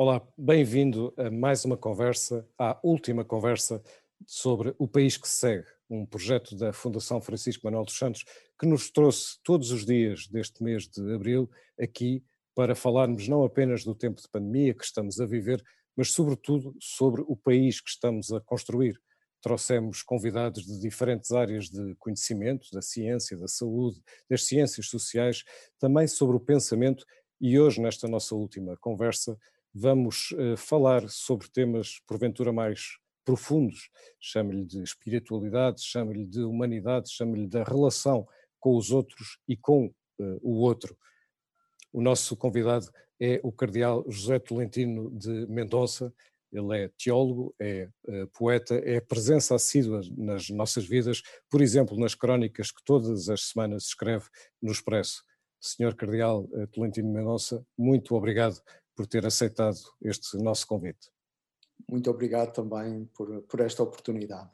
[0.00, 3.82] Olá, bem-vindo a mais uma conversa, à última conversa
[4.24, 8.24] sobre o país que segue, um projeto da Fundação Francisco Manuel dos Santos
[8.56, 12.22] que nos trouxe todos os dias deste mês de abril aqui
[12.54, 15.60] para falarmos não apenas do tempo de pandemia que estamos a viver,
[15.96, 18.96] mas sobretudo sobre o país que estamos a construir.
[19.42, 25.42] Trouxemos convidados de diferentes áreas de conhecimento, da ciência, da saúde, das ciências sociais,
[25.76, 27.04] também sobre o pensamento
[27.40, 29.38] e hoje, nesta nossa última conversa,
[29.74, 37.46] vamos uh, falar sobre temas porventura mais profundos, chame-lhe de espiritualidade, chame-lhe de humanidade, chame-lhe
[37.46, 38.26] da relação
[38.58, 40.96] com os outros e com uh, o outro.
[41.92, 46.12] O nosso convidado é o cardeal José Tolentino de Mendonça,
[46.50, 52.14] ele é teólogo, é uh, poeta, é presença assídua nas nossas vidas, por exemplo, nas
[52.14, 54.24] crónicas que todas as semanas escreve
[54.62, 55.22] no Expresso.
[55.60, 58.62] Senhor Cardeal Tolentino Mendonça, muito obrigado
[58.98, 61.08] por ter aceitado este nosso convite.
[61.88, 64.50] Muito obrigado também por, por esta oportunidade.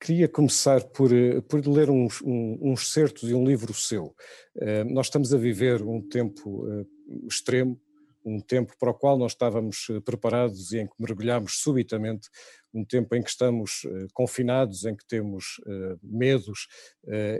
[0.00, 4.14] Queria começar por, eh, por ler um, um, um excerto de um livro seu.
[4.54, 6.86] Uh, nós estamos a viver um tempo uh,
[7.26, 7.76] extremo,
[8.24, 12.28] um tempo para o qual nós estávamos preparados e em que mergulhamos subitamente,
[12.72, 13.82] um tempo em que estamos
[14.14, 15.60] confinados, em que temos
[16.00, 16.68] medos,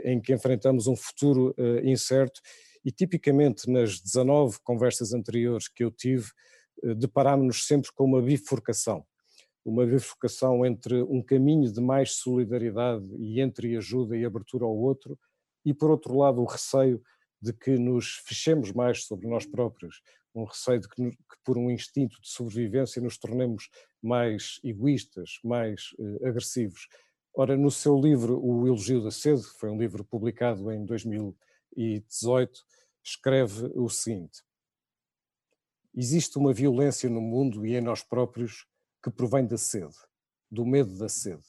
[0.03, 2.41] em que enfrentamos um futuro incerto
[2.83, 6.31] e tipicamente nas 19 conversas anteriores que eu tive,
[6.83, 9.05] eh, deparámos-nos sempre com uma bifurcação.
[9.65, 15.17] Uma bifurcação entre um caminho de mais solidariedade e entre ajuda e abertura ao outro,
[15.65, 17.01] e por outro lado o receio
[17.41, 20.01] de que nos fechemos mais sobre nós próprios,
[20.35, 23.69] um receio de que, que por um instinto de sobrevivência nos tornemos
[24.01, 26.87] mais egoístas, mais eh, agressivos.
[27.35, 30.85] Ora, no seu livro O Elogio da Sede, foi um livro publicado em
[31.75, 32.63] 2018,
[33.03, 34.41] escreve o seguinte:
[35.93, 38.65] Existe uma violência no mundo e em nós próprios
[39.03, 39.95] que provém da sede,
[40.49, 41.43] do medo da sede,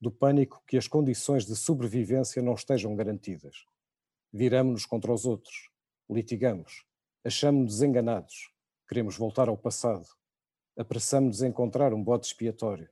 [0.00, 3.64] do pânico que as condições de sobrevivência não estejam garantidas.
[4.32, 5.70] Viramos-nos contra os outros,
[6.10, 6.84] litigamos,
[7.24, 8.52] achamos-nos enganados,
[8.88, 10.06] queremos voltar ao passado,
[10.76, 12.90] apressamos-nos a encontrar um bode expiatório.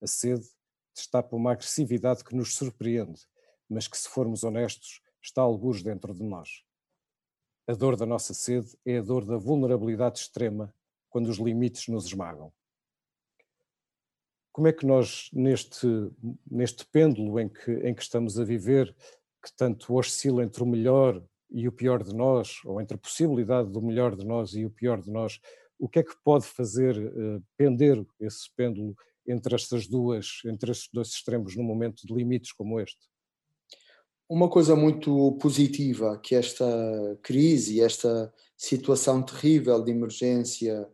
[0.00, 0.46] A sede
[0.94, 3.26] destapa uma agressividade que nos surpreende,
[3.68, 6.62] mas que, se formos honestos, está alguns dentro de nós.
[7.66, 10.72] A dor da nossa sede é a dor da vulnerabilidade extrema
[11.10, 12.52] quando os limites nos esmagam.
[14.52, 15.86] Como é que nós, neste,
[16.50, 18.94] neste pêndulo em que, em que estamos a viver,
[19.42, 23.70] que tanto oscila entre o melhor e o pior de nós, ou entre a possibilidade
[23.70, 25.40] do melhor de nós e o pior de nós,
[25.78, 30.88] o que é que pode fazer uh, pender esse pêndulo entre estas duas, entre estes
[30.92, 33.08] dois extremos num momento de limites como este?
[34.28, 36.66] Uma coisa muito positiva que esta
[37.22, 40.88] crise, esta situação terrível de emergência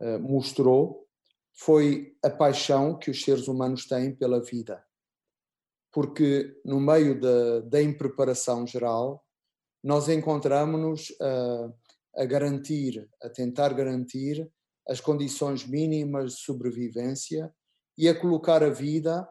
[0.00, 1.06] uh, mostrou
[1.52, 4.84] foi a paixão que os seres humanos têm pela vida.
[5.92, 9.24] Porque no meio da, da impreparação geral,
[9.82, 11.72] nós encontramos-nos uh,
[12.16, 14.50] a garantir, a tentar garantir
[14.88, 17.54] as condições mínimas de sobrevivência
[17.96, 19.22] e a colocar a vida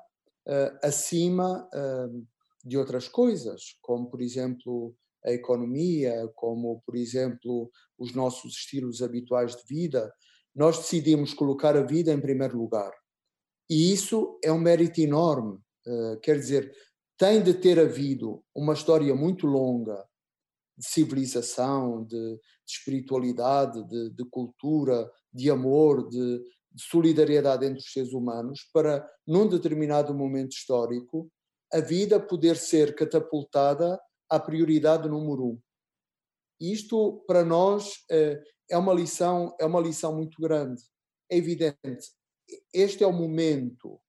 [0.47, 2.27] uh, acima uh,
[2.63, 9.56] de outras coisas, como por exemplo a economia, como por exemplo os nossos estilos habituais
[9.56, 10.13] de vida,
[10.56, 12.91] nós decidimos colocar a vida em primeiro lugar.
[13.69, 15.59] E isso é um mérito enorme.
[15.85, 16.72] Uh, quer dizer,
[17.18, 20.03] tem de ter havido uma história muito longa
[20.78, 26.40] de civilização, de, de espiritualidade, de, de, cultura, de amor, de,
[26.72, 31.31] de solidariedade entre os seres humanos, para, num determinado momento histórico,
[31.73, 35.61] a vida poder ser catapultada à prioridade número um.
[36.59, 40.81] Isto para nós eh, é uma lição é uma lição muito grande.
[41.30, 42.13] É evidente.
[42.71, 44.00] Este é o momento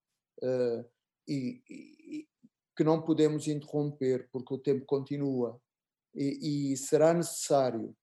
[0.42, 0.84] uh,
[1.26, 2.28] e, e,
[2.76, 5.58] que não podemos interromper porque o tempo continua
[6.14, 7.96] e, e será necessário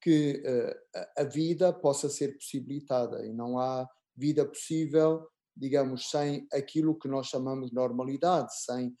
[0.00, 3.86] que uh, a vida possa ser possibilitada e não há
[4.16, 8.94] vida possível digamos, sem aquilo que nós chamamos normalidade, sem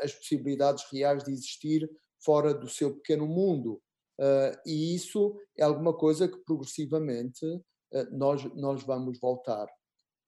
[0.00, 1.88] as possibilidades reais de existir
[2.20, 3.82] fora do seu pequeno mundo.
[4.18, 9.68] Uh, e isso é alguma coisa que progressivamente uh, nós, nós vamos voltar.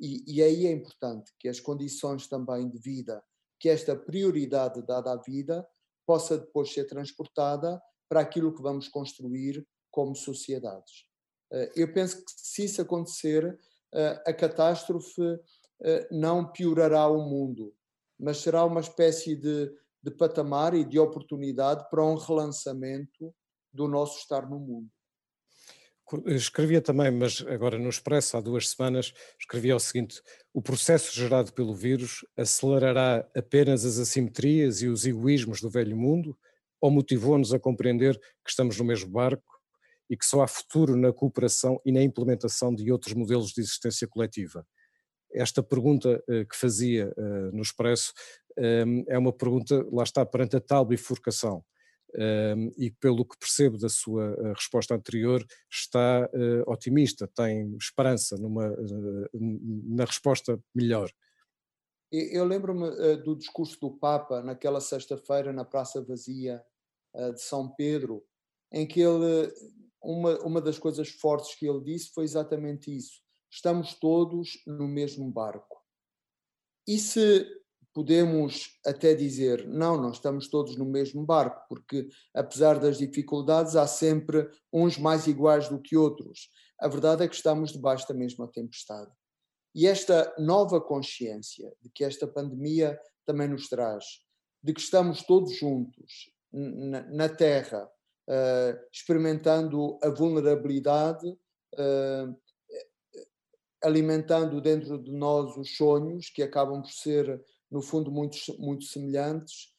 [0.01, 3.23] E, e aí é importante que as condições também de vida,
[3.59, 5.67] que esta prioridade dada à vida,
[6.07, 11.05] possa depois ser transportada para aquilo que vamos construir como sociedades.
[11.77, 13.59] Eu penso que se isso acontecer,
[14.25, 15.39] a catástrofe
[15.83, 17.75] eh, não piorará o mundo,
[18.21, 19.73] mas será uma espécie de,
[20.03, 23.35] de patamar e de oportunidade para um relançamento
[23.73, 24.89] do nosso estar no mundo.
[26.27, 30.21] Escrevia também, mas agora no Expresso, há duas semanas, escrevia o seguinte:
[30.53, 36.37] o processo gerado pelo vírus acelerará apenas as assimetrias e os egoísmos do velho mundo
[36.81, 39.61] ou motivou-nos a compreender que estamos no mesmo barco
[40.09, 44.09] e que só há futuro na cooperação e na implementação de outros modelos de existência
[44.09, 44.67] coletiva?
[45.33, 48.13] Esta pergunta eh, que fazia eh, no Expresso
[48.57, 51.65] ehm, é uma pergunta, lá está, perante a tal bifurcação
[52.77, 56.29] e pelo que percebo da sua eh, resposta anterior, está
[56.67, 58.77] otimista, tem esperança numa,
[59.33, 61.09] na resposta melhor.
[62.11, 66.61] Eu lembro-me do discurso do Papa naquela sexta-feira na Praça Vazia
[67.15, 68.25] de São Pedro,
[68.73, 69.49] em que ele,
[70.03, 75.31] uma, uma das coisas fortes que ele disse foi exatamente isso: estamos todos no mesmo
[75.31, 75.81] barco.
[76.87, 77.47] E se
[77.93, 83.87] podemos até dizer, não, nós estamos todos no mesmo barco, porque apesar das dificuldades há
[83.87, 86.49] sempre uns mais iguais do que outros.
[86.79, 89.11] A verdade é que estamos debaixo da mesma tempestade.
[89.75, 94.05] E esta nova consciência de que esta pandemia também nos traz,
[94.63, 97.89] de que estamos todos juntos na, Terra,
[98.29, 102.37] uh, experimentando a vulnerabilidade, uh,
[103.83, 109.73] alimentando dentro de nós os sonhos que acabam por ser no fundo, muito, muito semelhantes,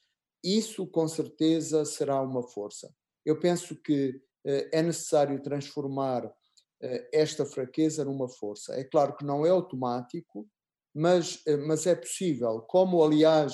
[0.44, 2.94] isso com certeza será uma força.
[3.26, 6.34] Eu penso que eh, é necessário transformar
[6.82, 8.74] eh, esta fraqueza numa força.
[8.74, 10.48] É claro que não é automático,
[10.94, 12.62] mas, eh, mas é possível.
[12.62, 13.54] Como, aliás,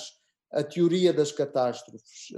[0.50, 2.28] a teoria das catástrofes,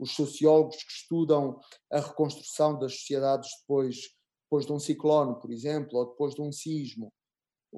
[0.00, 1.60] os sociólogos que estudam
[1.92, 4.00] a reconstrução das sociedades depois,
[4.42, 7.12] depois de um ciclone, por exemplo, ou depois de um sismo,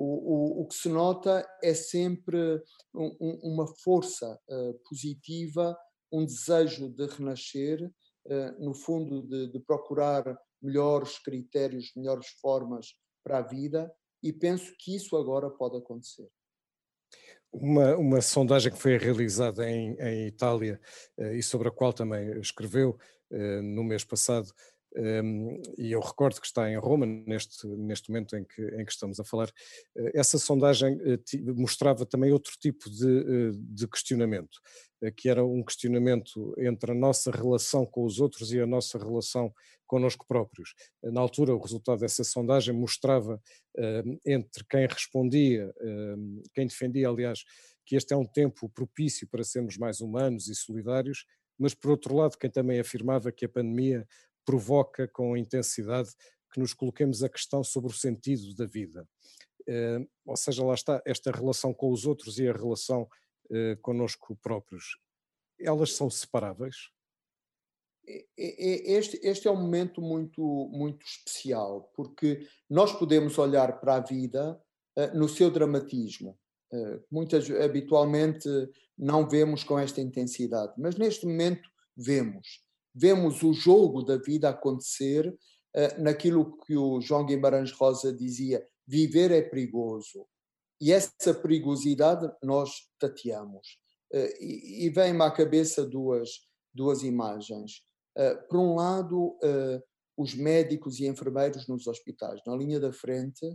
[0.01, 2.63] o, o, que se nota é sempre
[2.95, 5.77] um, uma força uh, positiva,
[6.13, 13.39] um desejo de renascer, uh, no fundo, de, de, procurar melhores critérios, melhores formas para
[13.39, 13.93] a vida,
[14.23, 16.29] e penso que isso agora pode acontecer.
[17.51, 20.81] Uma, uma sondagem que foi realizada em, em Itália
[21.19, 22.97] uh, e sobre a qual também escreveu
[23.63, 24.51] no mês passado,
[24.97, 28.93] um, e eu recordo que está em Roma, neste, neste momento em que, em que
[28.93, 34.59] estamos a falar, uh, essa sondagem uh, mostrava também outro tipo de, uh, de questionamento,
[35.17, 39.53] que era um questionamento entre a nossa relação com os outros e a nossa relação
[39.87, 40.75] connosco próprios.
[41.01, 43.41] Na altura, o resultado dessa sondagem mostrava
[44.27, 45.73] entre quem respondia,
[46.53, 47.45] quem defendia, aliás,
[47.87, 51.25] que este é um tempo propício para sermos mais humanos e solidários,
[51.57, 54.05] mas por outro lado, quem também afirmava que a pandemia
[54.49, 56.09] provoca com intensidade
[56.51, 59.07] que nos coloquemos a questão sobre o sentido da vida.
[59.67, 63.07] Eh, ou seja, lá está, esta relação com os outros e a relação
[63.51, 64.99] eh, connosco próprios,
[65.61, 66.89] elas são separáveis?
[68.35, 70.43] Este, este é um momento muito,
[70.73, 74.59] muito especial, porque nós podemos olhar para a vida
[74.97, 76.39] eh, no seu dramatismo.
[77.11, 78.49] Muitas, habitualmente,
[78.97, 82.68] não vemos com esta intensidade, mas neste momento vemos
[82.99, 89.31] vemos o jogo da vida acontecer uh, naquilo que o João Guimarães Rosa dizia: viver
[89.31, 90.27] é perigoso.
[90.81, 93.79] E essa perigosidade nós tateamos.
[94.13, 96.31] Uh, e, e vem-me à cabeça duas,
[96.75, 97.83] duas imagens.
[98.17, 99.39] Uh, por um lado,
[100.17, 103.47] os médicos e enfermeiros nos hospitais, na linha da frente,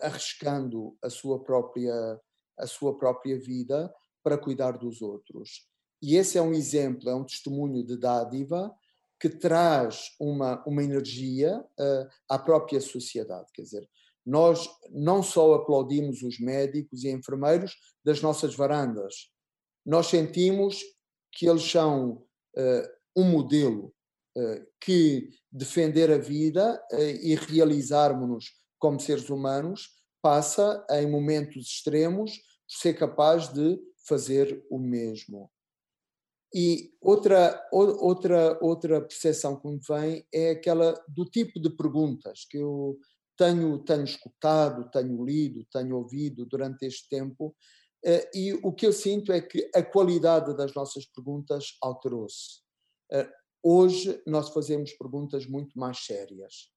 [0.00, 2.20] arriscando a sua própria
[2.58, 5.66] a sua própria vida para cuidar dos outros.
[6.02, 8.74] E esse é um exemplo, é um testemunho de dádiva
[9.20, 13.52] que traz uma, uma energia uh, à própria sociedade.
[13.54, 13.88] Quer dizer,
[14.26, 19.30] nós não só aplaudimos os médicos e enfermeiros das nossas varandas,
[19.86, 20.80] nós sentimos
[21.30, 22.24] que eles são
[22.56, 23.94] uh, um modelo
[24.36, 26.82] uh, que defender a vida
[27.22, 28.46] e realizarmos-nos
[28.78, 29.90] como seres humanos
[30.22, 35.50] passa, em momentos extremos, por ser capaz de fazer o mesmo.
[36.54, 42.58] E outra, outra, outra percepção que me vem é aquela do tipo de perguntas que
[42.58, 42.98] eu
[43.36, 47.56] tenho, tenho escutado, tenho lido, tenho ouvido durante este tempo,
[48.04, 52.60] eh, e o que eu sinto é que a qualidade das nossas perguntas alterou-se.
[53.10, 53.30] Eh,
[53.62, 56.70] hoje nós fazemos perguntas muito mais sérias.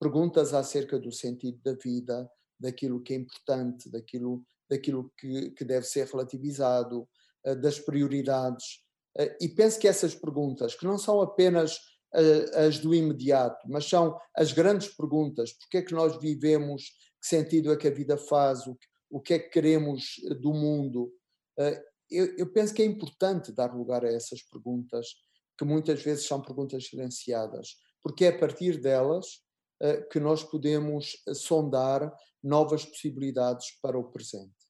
[0.00, 2.28] Perguntas acerca do sentido da vida,
[2.58, 7.08] daquilo que é importante, daquilo, daquilo que, que deve ser relativizado,
[7.44, 8.83] eh, das prioridades
[9.40, 11.78] e penso que essas perguntas, que não são apenas
[12.14, 16.84] eh, as do imediato, mas são as grandes perguntas: porque é que nós vivemos,
[17.20, 20.34] que sentido é que a vida faz, o que, o que é que queremos eh,
[20.34, 21.12] do mundo.
[22.10, 25.06] Eu, eu penso que é importante dar lugar a essas perguntas,
[25.58, 29.42] que muitas vezes são perguntas silenciadas, porque é a partir delas
[30.10, 34.63] que nós podemos sondar novas possibilidades para o presente.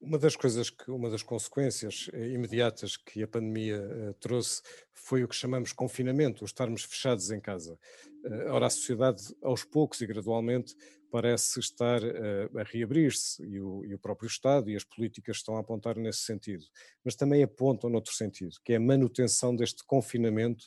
[0.00, 4.62] Uma das coisas que, uma das consequências eh, imediatas que a pandemia uh, trouxe
[4.92, 7.76] foi o que chamamos confinamento, estarmos fechados em casa.
[8.24, 10.76] Uh, ora, a sociedade, aos poucos e gradualmente,
[11.10, 13.60] parece estar a reabrir-se e e
[13.94, 16.64] o, próprio Estado e as políticas estão a apontar nesse sentido,
[17.02, 20.66] mas também apontam noutro sentido, que é a manutenção deste confinamento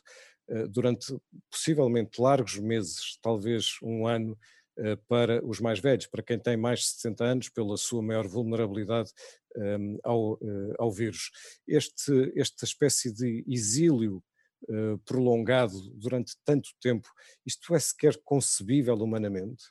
[0.69, 1.15] durante
[1.49, 4.60] possivelmente largos meses, talvez um ano, eh,
[5.07, 9.11] para os mais velhos, para quem tem mais de 60 anos, pela sua maior vulnerabilidade
[9.55, 11.29] um, ehm, ao, uh, ao vírus.
[11.67, 14.23] Este, esta espécie de exílio
[14.69, 17.09] uh, prolongado durante tanto tempo,
[17.45, 19.65] isto é sequer concebível humanamente?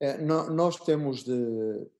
[0.00, 1.90] É, nós temos de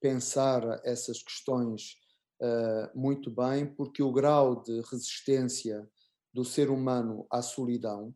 [0.00, 1.96] pensar essas questões
[2.40, 5.88] uh, muito bem, porque o grau de resistência
[6.32, 8.14] do ser humano à solidão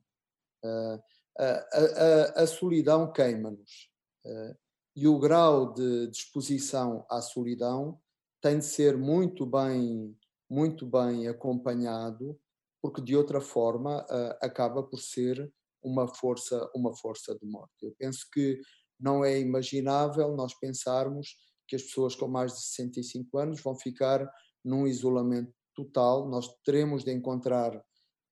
[1.38, 3.90] a, a, a solidão queima-nos
[4.25, 4.57] eh,
[4.95, 8.00] e o grau de disposição à solidão
[8.40, 10.16] tem de ser muito bem,
[10.49, 12.38] muito bem acompanhado,
[12.81, 15.52] porque de outra forma eh, acaba por ser
[15.83, 17.75] uma força, uma força de morte.
[17.83, 18.61] Eu penso que
[18.99, 21.37] não é imaginável nós pensarmos
[21.69, 24.26] que as pessoas com mais de 65 anos vão ficar
[24.64, 26.28] num isolamento total.
[26.28, 27.81] Nós teremos de encontrar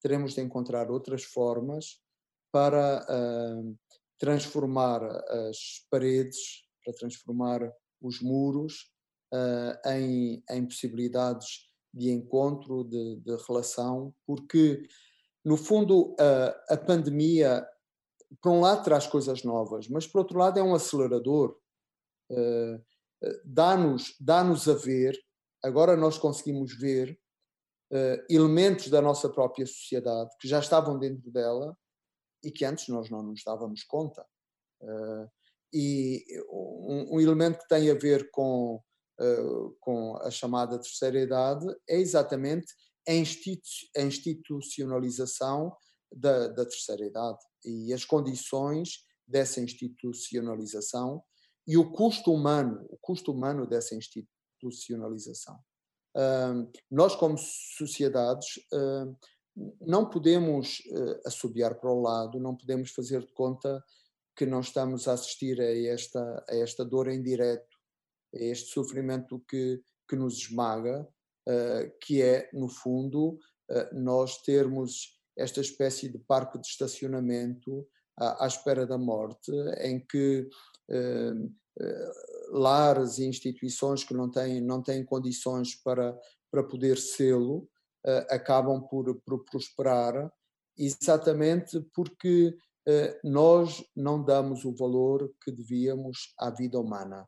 [0.04, 2.03] teremos de encontrar outras formas
[2.54, 3.76] para uh,
[4.16, 5.02] transformar
[5.48, 6.38] as paredes,
[6.84, 7.68] para transformar
[8.00, 8.92] os muros
[9.32, 14.86] uh, em, em, possibilidades de encontro, de, de relação, porque,
[15.44, 17.66] no fundo, uh, a pandemia,
[18.40, 21.58] por um lado, traz coisas novas, mas, por outro lado, é um acelerador.
[23.44, 25.18] dá-nos dá a ver,
[25.60, 27.18] agora nós conseguimos ver
[28.30, 31.76] elementos da nossa própria sociedade que já estavam dentro dela
[32.44, 34.24] e que antes nós não nos dávamos conta.
[34.80, 35.28] Uh,
[35.72, 38.80] e um, um, elemento que tem a ver com,
[39.20, 42.72] uh, com a chamada terceira idade é exatamente
[43.08, 43.62] a, institu
[43.96, 45.76] a institucionalização
[46.12, 51.22] da, da, terceira idade e as condições dessa institucionalização
[51.66, 55.58] e o custo humano, o custo humano dessa institucionalização.
[56.16, 58.60] Uh, nós, como sociedades,
[59.80, 63.82] não podemos uh, assobiar para o lado, não podemos fazer de conta
[64.36, 67.76] que não estamos a assistir a esta, a esta dor em direto,
[68.34, 71.06] a este sofrimento que, que nos esmaga,
[71.48, 73.38] uh, que é, no fundo,
[73.70, 77.86] uh, nós termos esta espécie de parque de estacionamento
[78.18, 80.48] à, à espera da morte, em que
[82.50, 86.16] lares e instituições que não têm, não têm condições para,
[86.50, 87.68] para poder sê-lo,
[88.28, 90.30] acabam por, por, prosperar,
[90.76, 92.48] exatamente porque
[92.88, 97.26] uh, nós não damos o valor que devíamos à vida humana.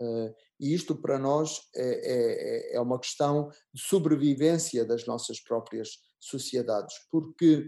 [0.00, 5.88] Uh, e isto para nós é, é, é, uma questão de sobrevivência das nossas próprias
[6.20, 7.66] sociedades, porque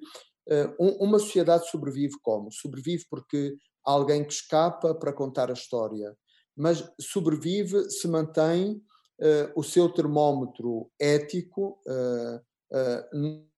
[0.81, 2.51] uma sociedade sobrevive como?
[2.51, 6.17] Sobrevive porque há alguém que escapa para contar a história,
[6.57, 8.83] mas sobrevive, se mantém
[9.21, 13.51] uh, o seu termómetro ético uh,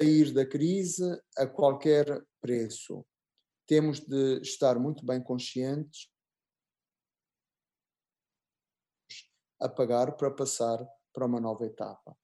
[0.00, 3.04] sair da crise a qualquer preço.
[3.66, 6.08] Temos de estar muito bem conscientes
[9.60, 12.16] a pagar para passar para uma nova etapa.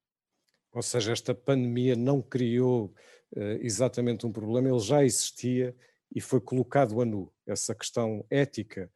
[0.74, 2.94] Ou seja, esta pandemia não criou
[3.34, 5.76] uh, exatamente um problema, ele já existia
[6.14, 7.32] e foi colocado a nu.
[7.46, 8.90] Essa questão ética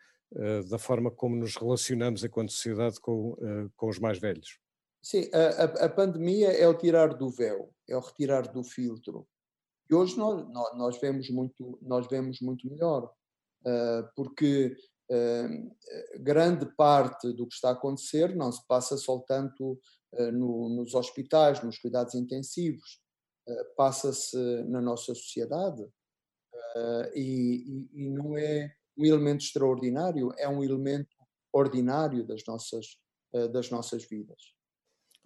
[0.69, 4.59] da forma como nos relacionamos enquanto sociedade com, eh, com os mais velhos.
[5.03, 9.27] Sim, a, a, pandemia é o tirar do véu, é o retirar do filtro.
[9.89, 10.45] E hoje nós,
[10.77, 13.11] nós, vemos, muito, nós vemos muito melhor,
[13.65, 14.77] eh, porque
[16.19, 19.81] grande parte do que está a acontecer não se passa só tanto
[20.33, 23.01] no, nos hospitais, nos cuidados intensivos,
[23.77, 25.87] passa-se na nossa sociedade.
[27.15, 31.17] E, e, e não é um elemento extraordinário, é um elemento
[31.53, 32.99] ordinário das nossas,
[33.33, 34.57] eh, das nossas vidas.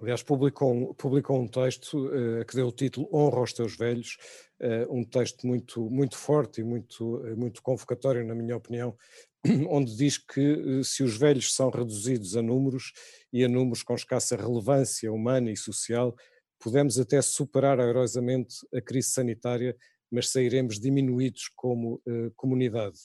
[0.01, 4.17] Aliás, publicou, publicou um texto uh, que deu o título Honra aos Teus Velhos,
[4.63, 8.97] uh, um texto muito, muito forte e muito, uh, muito convocatório, na minha opinião,
[9.69, 12.93] onde diz que se os velhos são reduzidos a números
[13.31, 16.17] e a números com escassa relevância humana e social,
[16.59, 19.77] podemos até superar heroicamente a crise sanitária,
[20.11, 22.03] mas sairemos diminuídos como
[22.37, 22.99] comunidade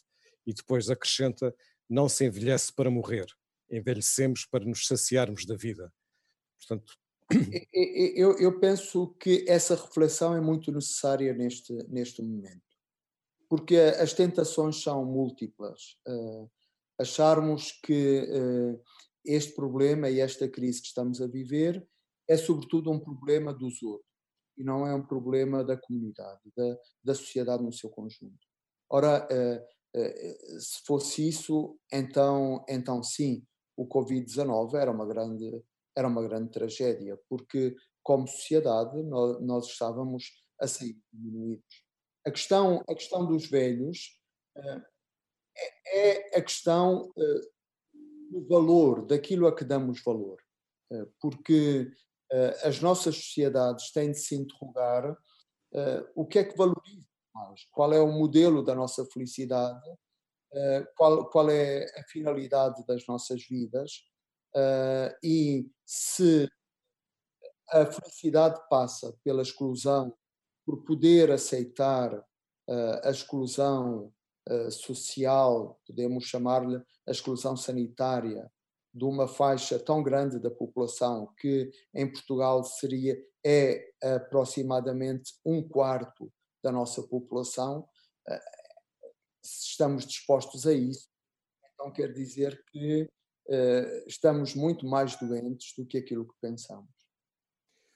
[0.46, 1.56] e depois acrescenta:
[1.90, 3.28] não se envelhece para morrer,
[3.70, 5.94] envelhecemos para nos saciarmos da vida.
[6.60, 6.94] Portanto,
[7.74, 12.62] Eu, eu, penso que essa reflexão é muito necessária neste, neste momento,
[13.50, 15.98] porque as tentações são múltiplas.
[16.08, 16.50] Uh,
[17.00, 18.82] acharmos que uh,
[19.26, 21.86] este problema e esta crise que estamos a viver
[22.28, 24.10] é, sobretudo, um problema dos outros
[24.58, 28.48] e não é um problema da comunidade, da, da sociedade no seu conjunto.
[28.90, 29.75] Ora, uh,
[30.60, 33.46] se fosse isso, então, então sim,
[33.78, 35.64] o Covid-19 era uma grande
[35.96, 37.74] era uma grande tragédia, porque
[38.04, 40.26] como sociedade nós, nós estávamos
[40.60, 41.86] a sair diminuídos.
[42.26, 44.20] A questão, a questão dos velhos
[44.58, 44.84] uh,
[45.58, 47.56] é, é, a questão uh,
[48.30, 50.42] do valor, daquilo a que damos valor,
[51.22, 51.92] porque
[52.64, 55.16] as nossas sociedades têm de se interrogar
[56.16, 57.08] o que é que valoriza
[57.72, 59.90] qual é o modelo da nossa felicidade,
[60.96, 63.92] qual, qual é a finalidade das nossas vidas?
[64.56, 66.50] Uh, e se
[67.70, 70.16] a felicidade passa pela exclusão,
[70.66, 74.12] por poder aceitar uh, a exclusão
[74.70, 76.76] social, podemos chamar-lhe
[77.08, 78.48] a exclusão sanitária,
[78.94, 86.32] de uma faixa tão grande da população que em Portugal seria é aproximadamente um quarto
[86.66, 87.88] da nossa população,
[89.46, 91.08] se estamos dispostos a isso,
[91.74, 96.90] então quer dizer que uh, estamos muito mais doentes do que aquilo que pensamos.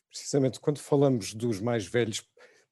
[0.07, 2.23] Precisamente quando falamos dos mais velhos,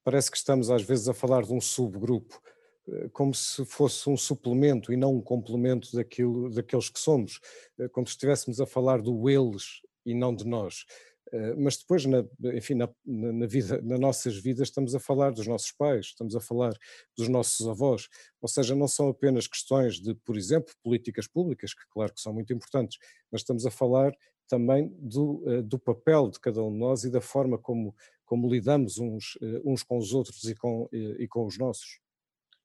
[0.04, 2.40] parece que estamos às vezes a falar de um subgrupo,
[2.88, 7.40] eh, como se fosse um suplemento e não um complemento daquilo, daqueles que somos,
[7.80, 10.86] eh, como se estivéssemos a falar do eles e não de nós.
[11.32, 15.48] Eh, mas depois, na, enfim, na, na, vida, nas nossas vidas, estamos a falar dos
[15.48, 16.74] nossos pais, estamos a falar
[17.18, 18.08] dos nossos avós,
[18.42, 22.34] ou seja, não são apenas questões de, por exemplo, políticas públicas, que claro que são
[22.34, 22.98] muito importantes,
[23.32, 24.14] mas estamos a falar
[24.48, 27.94] também do, eh, do papel de cada um de nós e da forma como,
[28.26, 32.00] como lidamos uns, eh, uns com os outros e com, e com os nossos.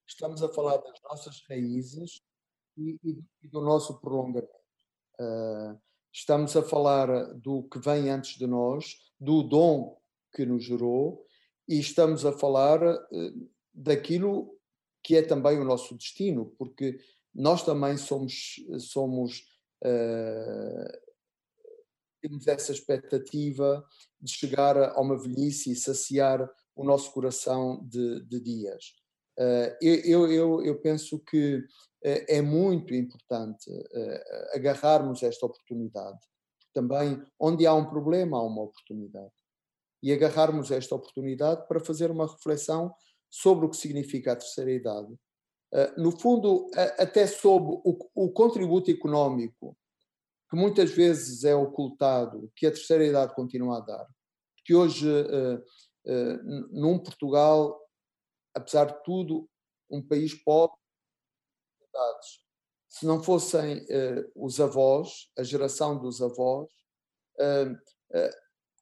[0.07, 2.21] Estamos a falar das nossas raízes
[2.77, 2.97] e,
[3.41, 4.49] e do nosso prolongamento.
[5.19, 5.79] Uh,
[6.13, 9.97] estamos a falar do que vem antes de nós, do dom
[10.33, 11.25] que nos gerou,
[11.67, 13.33] e estamos a falar eh,
[13.73, 14.57] daquilo
[15.03, 16.99] que é também o nosso destino, porque
[17.33, 19.39] nós também somos, somos
[19.83, 21.03] uh,
[22.21, 23.85] temos essa expectativa
[24.21, 28.93] de chegar a uma velhice e saciar o nosso coração de, de dias.
[29.39, 31.63] Uh, eu, eu, eu penso que
[32.03, 36.19] é muito importante eh, agarrarmos esta oportunidade.
[36.73, 39.31] Também, onde há um problema, há uma oportunidade.
[40.01, 42.93] E agarrarmos esta oportunidade para fazer uma reflexão
[43.29, 45.15] sobre o que significa a terceira idade.
[45.73, 49.77] Eh, no fundo, até sobre o, contributo económico,
[50.49, 54.07] que muitas vezes é ocultado, que a terceira idade continua a dar.
[54.65, 57.79] Que hoje, eh, num Portugal,
[58.53, 59.49] apesar de tudo,
[59.89, 60.77] um país pobre,
[62.89, 66.69] se não fossem uh, os avós, a geração dos avós,
[67.39, 68.29] uh, uh,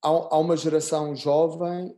[0.02, 1.96] há, uma geração jovem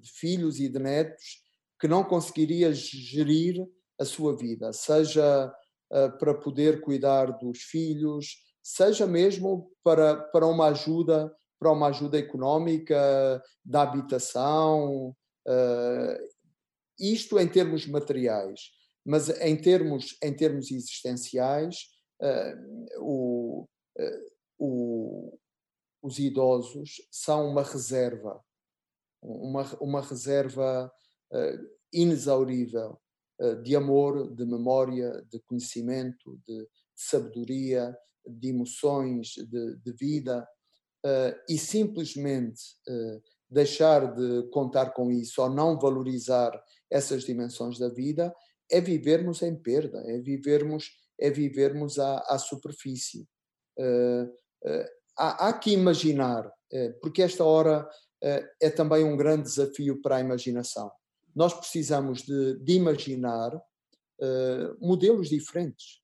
[0.00, 1.42] de filhos e de netos
[1.80, 3.66] que não conseguiria gerir
[4.00, 5.52] a sua vida, seja
[6.18, 13.42] para poder cuidar dos filhos, seja mesmo para, para uma ajuda para uma ajuda económica
[13.64, 15.16] da habitação,
[16.98, 18.60] isto em termos materiais
[19.04, 21.90] mas em termos, em termos existenciais,
[22.22, 25.38] uh, o, uh, o,
[26.02, 28.42] os idosos são uma reserva,
[29.22, 30.90] uma, uma reserva
[31.32, 32.98] uh, inexaurível
[33.64, 40.48] de amor, de memória, de conhecimento, de, de sabedoria, de emoções, de, de vida,
[41.48, 42.62] e simplesmente
[43.50, 46.52] deixar de contar com isso ou não valorizar
[46.90, 48.34] essas dimensões da vida
[48.70, 53.28] é vivermos em perda, é vivermos, é vivermos à, à superfície.
[53.78, 54.24] Uh,
[54.64, 54.84] uh,
[55.18, 57.88] há, há, que imaginar, uh, porque esta hora
[58.58, 60.90] é também um grande desafio para a imaginação.
[61.36, 63.52] Nós precisamos de, de imaginar
[64.80, 66.00] modelos diferentes,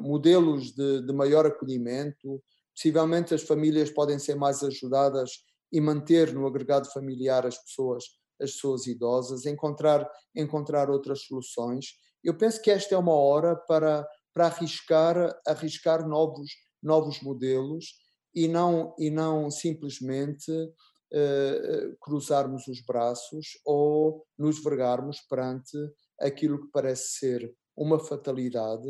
[0.00, 2.40] modelos de, de maior acolhimento.
[2.72, 8.04] Possivelmente as famílias podem ser mais ajudadas e manter no agregado familiar as pessoas
[8.40, 11.94] as pessoas idosas, encontrar, encontrar outras soluções.
[12.24, 16.50] Eu penso que esta é uma hora para, para arriscar, arriscar novos,
[16.82, 17.94] novos modelos
[18.34, 25.76] e não, e não simplesmente uh, cruzarmos os braços ou nos vergarmos perante
[26.18, 28.88] aquilo que parece ser uma fatalidade,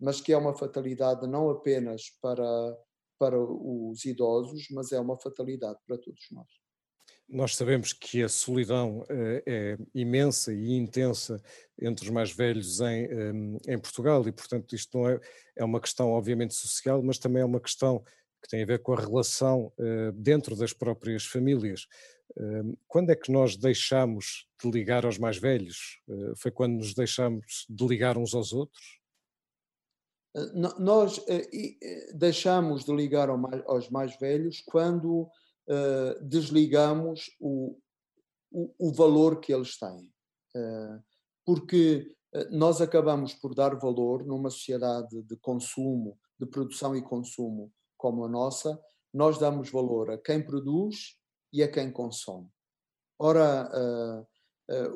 [0.00, 2.76] mas que é uma fatalidade não apenas para,
[3.18, 6.46] para os idosos, mas é uma fatalidade para todos nós.
[7.28, 11.42] Nós sabemos que a solidão uh, é imensa e intensa
[11.78, 15.20] entre os mais velhos em, em Portugal e, portanto, isto não é,
[15.56, 18.02] é uma questão, obviamente, social, mas também é uma questão
[18.42, 21.86] que tem a ver com a relação uh, dentro das próprias famílias.
[22.30, 26.00] Uh, quando é que nós deixamos de ligar aos mais velhos?
[26.36, 28.97] foi quando nos deixamos de ligar uns aos outros?
[30.78, 31.24] Nós
[32.14, 37.78] deixamos de ligar aos mais velhos quando uh, desligamos o,
[38.50, 40.12] o, o, valor que eles têm.
[41.44, 42.14] Porque
[42.50, 48.28] nós acabamos por dar valor numa sociedade de consumo, de produção e consumo como a
[48.28, 48.78] nossa,
[49.12, 51.16] nós damos valor a quem produz
[51.52, 52.48] e a quem consome.
[53.18, 53.68] Ora,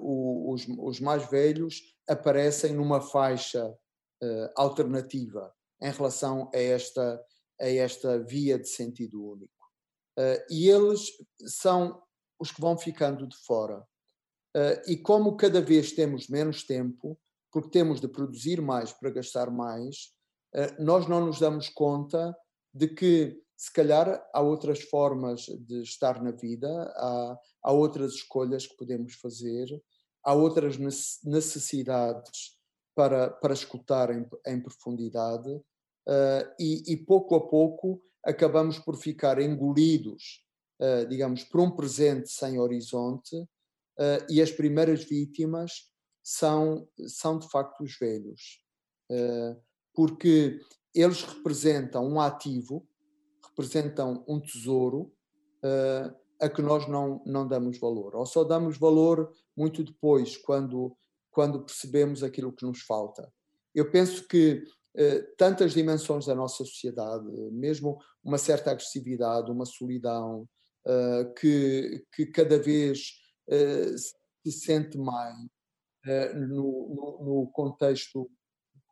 [0.01, 3.75] os, mais velhos aparecem numa faixa
[4.57, 7.25] alternativa em relação a esta,
[7.61, 9.53] a esta via de sentido único.
[10.19, 11.09] Uh, e eles
[11.47, 12.01] são
[12.39, 13.81] os que vão ficando de fora.
[14.55, 17.19] Uh, e como cada vez temos menos tempo,
[17.51, 20.13] porque temos de produzir mais para gastar mais,
[20.79, 22.35] nós não nos damos conta
[22.75, 28.67] de que, se calhar, há outras formas de estar na vida, há, há outras escolhas
[28.67, 29.67] que podemos fazer,
[30.25, 32.59] há outras necessidades
[32.95, 35.49] para, para escutar em, em profundidade,
[36.59, 40.45] e, e pouco a pouco acabamos por ficar engolidos,
[40.81, 45.91] uh, digamos, por um presente sem horizonte, uh, e as primeiras vítimas
[46.23, 48.61] são, são de facto os velhos,
[49.11, 49.61] uh,
[49.93, 50.61] porque
[50.95, 52.87] eles representam um ativo,
[53.45, 55.13] representam um tesouro
[56.41, 60.97] a que nós não, não damos valor, ou só damos valor muito depois, quando,
[61.33, 63.33] quando percebemos aquilo que nos falta.
[63.75, 64.63] Eu penso que
[64.95, 70.47] eh, tantas dimensões da nossa sociedade, mesmo uma certa agressividade, uma solidão,
[70.87, 73.15] uh, que, que cada vez
[73.49, 75.37] uh, se sente mais
[76.35, 78.29] no, no, no, contexto,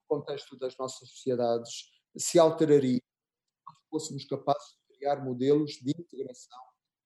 [0.06, 6.60] contexto das nossas sociedades, se alteraria se fôssemos capazes de criar modelos de integração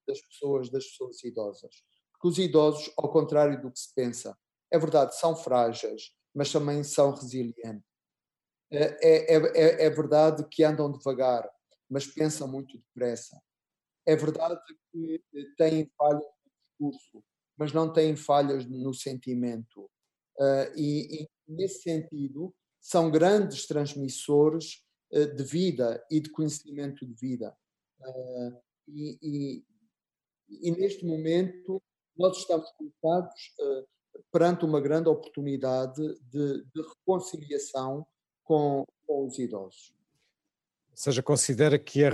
[0.07, 1.83] das pessoas, das pessoas idosas.
[2.12, 4.37] Porque os idosos, ao contrário do que se pensa,
[4.70, 7.94] é verdade, são frágeis, mas também são resilientes
[8.74, 11.48] é, é, é, é verdade que andam devagar,
[11.88, 13.40] mas pensam muito depressa.
[14.07, 16.24] É verdade que eh, têm falhas
[16.79, 17.24] no discurso,
[17.57, 19.88] mas não têm falhas no sentimento.
[20.38, 27.14] Uh, e, e, nesse sentido, são grandes transmissores uh, de vida e de conhecimento de
[27.14, 27.57] vida.
[28.88, 29.64] E, e,
[30.50, 31.81] e, neste momento,
[32.16, 33.55] nós estamos colocados
[34.33, 38.07] perante uma grande oportunidade de, de reconciliação
[38.42, 39.94] com, com os idosos.
[40.90, 42.11] Ou seja, considera que, é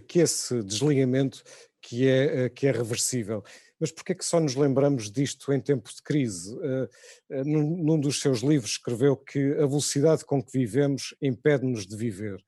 [0.00, 1.42] que esse desligamento
[1.80, 3.42] que é, eh, que é reversível.
[3.78, 6.54] Mas porquê é que só nos lembramos disto em tempos de crise?
[6.54, 6.88] Uh,
[7.30, 12.44] uh, num, dos seus livros escreveu que a velocidade com que vivemos impede-nos de viver.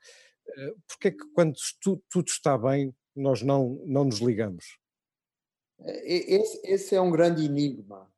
[0.86, 4.78] Porquê é que quando tu, tudo está bem nós não, não nos ligamos?
[5.78, 8.11] Esse, esse é um grande enigma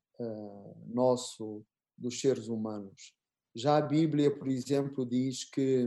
[0.86, 1.64] nosso
[1.96, 3.14] dos seres humanos.
[3.54, 5.84] Já a Bíblia, por exemplo, diz que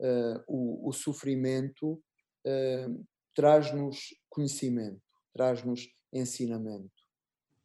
[0.00, 5.00] uh, o, o, sofrimento uh, traz-nos conhecimento,
[5.32, 6.90] traz-nos ensinamento.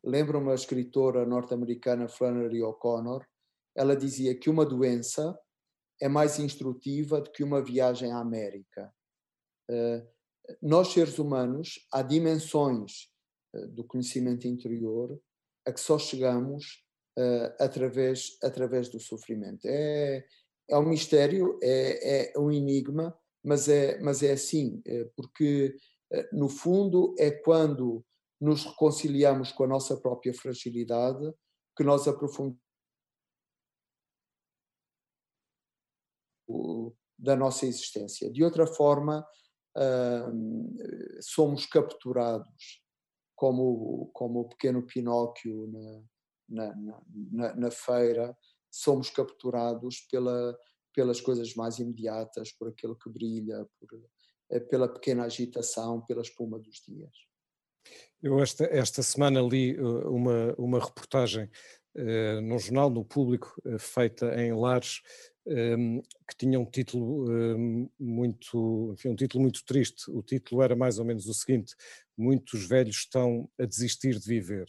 [0.03, 3.25] Lembro-me a escritora norte-americana Flannery O'Connor,
[3.75, 5.37] ela dizia que uma doença
[6.01, 8.93] é mais instrutiva do que uma viagem à América.
[10.61, 13.11] Nós, seres humanos, há dimensões
[13.73, 15.19] do conhecimento interior
[15.69, 16.83] a que só chegamos
[17.17, 19.65] uh, através, através do sofrimento.
[19.65, 20.25] É,
[20.69, 25.75] é um mistério, é, é um enigma, mas é, mas é assim, é porque
[26.11, 28.05] uh, no fundo é quando
[28.39, 31.33] nos reconciliamos com a nossa própria fragilidade
[31.75, 32.59] que nós aprofundamos
[37.17, 38.31] da nossa existência.
[38.31, 39.27] De outra forma,
[39.77, 42.81] uh, somos capturados
[43.39, 45.71] como, como o pequeno Pinóquio
[46.49, 48.37] na, na, na, na feira,
[48.69, 50.59] somos capturados pela,
[50.93, 54.03] pelas coisas mais imediatas, por aquilo que brilha, por,
[54.51, 57.13] eh, pela pequena agitação, pela espuma dos dias.
[58.21, 61.49] Eu esta, esta semana li eh, uma, uma reportagem
[61.95, 65.01] uh, num jornal, no público, uh, feita em Lares,
[65.47, 70.11] ehm, que tinha um título um, muito, enfim, um título muito triste.
[70.11, 71.73] O título era mais ou menos o seguinte:
[72.19, 74.67] Muitos velhos estão a desistir de viver.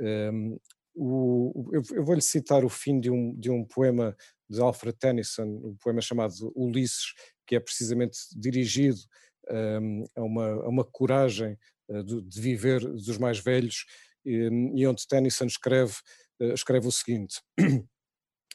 [0.00, 0.58] Um,
[0.94, 4.16] o, eu, eu vou-lhe citar o fim de um, de um poema
[4.50, 7.14] de Alfred Tennyson, um poema chamado Ulisses,
[7.46, 8.98] que é precisamente dirigido
[10.16, 11.56] a, uma, a uma coragem
[12.04, 13.86] de, de, viver dos mais velhos,
[14.24, 15.94] e, e onde Tennyson escreve,
[16.40, 17.40] escreve o seguinte: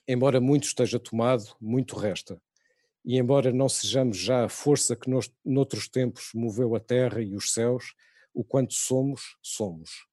[0.08, 2.38] Embora muito esteja tomado, muito resta.
[3.06, 7.36] E embora não sejamos já a força que nos, noutros tempos moveu a terra e
[7.36, 7.94] os céus,
[8.34, 10.08] o quanto somos, somos.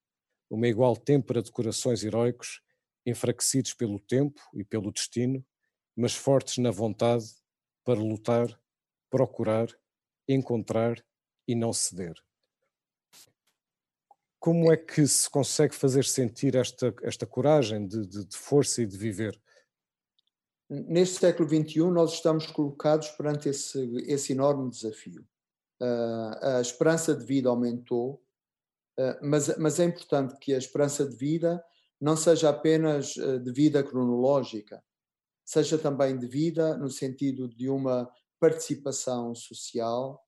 [0.48, 2.60] Uma igual têmpera de corações heróicos,
[3.06, 5.44] enfraquecidos pelo tempo e pelo destino,
[5.96, 7.24] mas fortes na vontade
[7.84, 8.48] para lutar,
[9.08, 9.68] procurar,
[10.28, 11.02] encontrar
[11.46, 12.14] e não ceder.
[14.38, 18.86] Como é que se consegue fazer sentir esta, esta coragem de, de, de força e
[18.86, 19.40] de viver?
[20.70, 25.26] neste século XXI nós estamos colocados perante esse, esse enorme desafio.
[25.80, 28.22] Uh, a esperança de vida aumentou,
[28.98, 31.64] uh, mas, mas é importante que a esperança de vida
[31.98, 34.84] não seja apenas uh, de vida cronológica,
[35.42, 40.22] seja também de vida no sentido de uma participação social,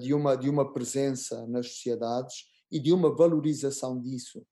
[0.00, 4.44] de, uma, de uma presença nas sociedades e de uma valorização disso.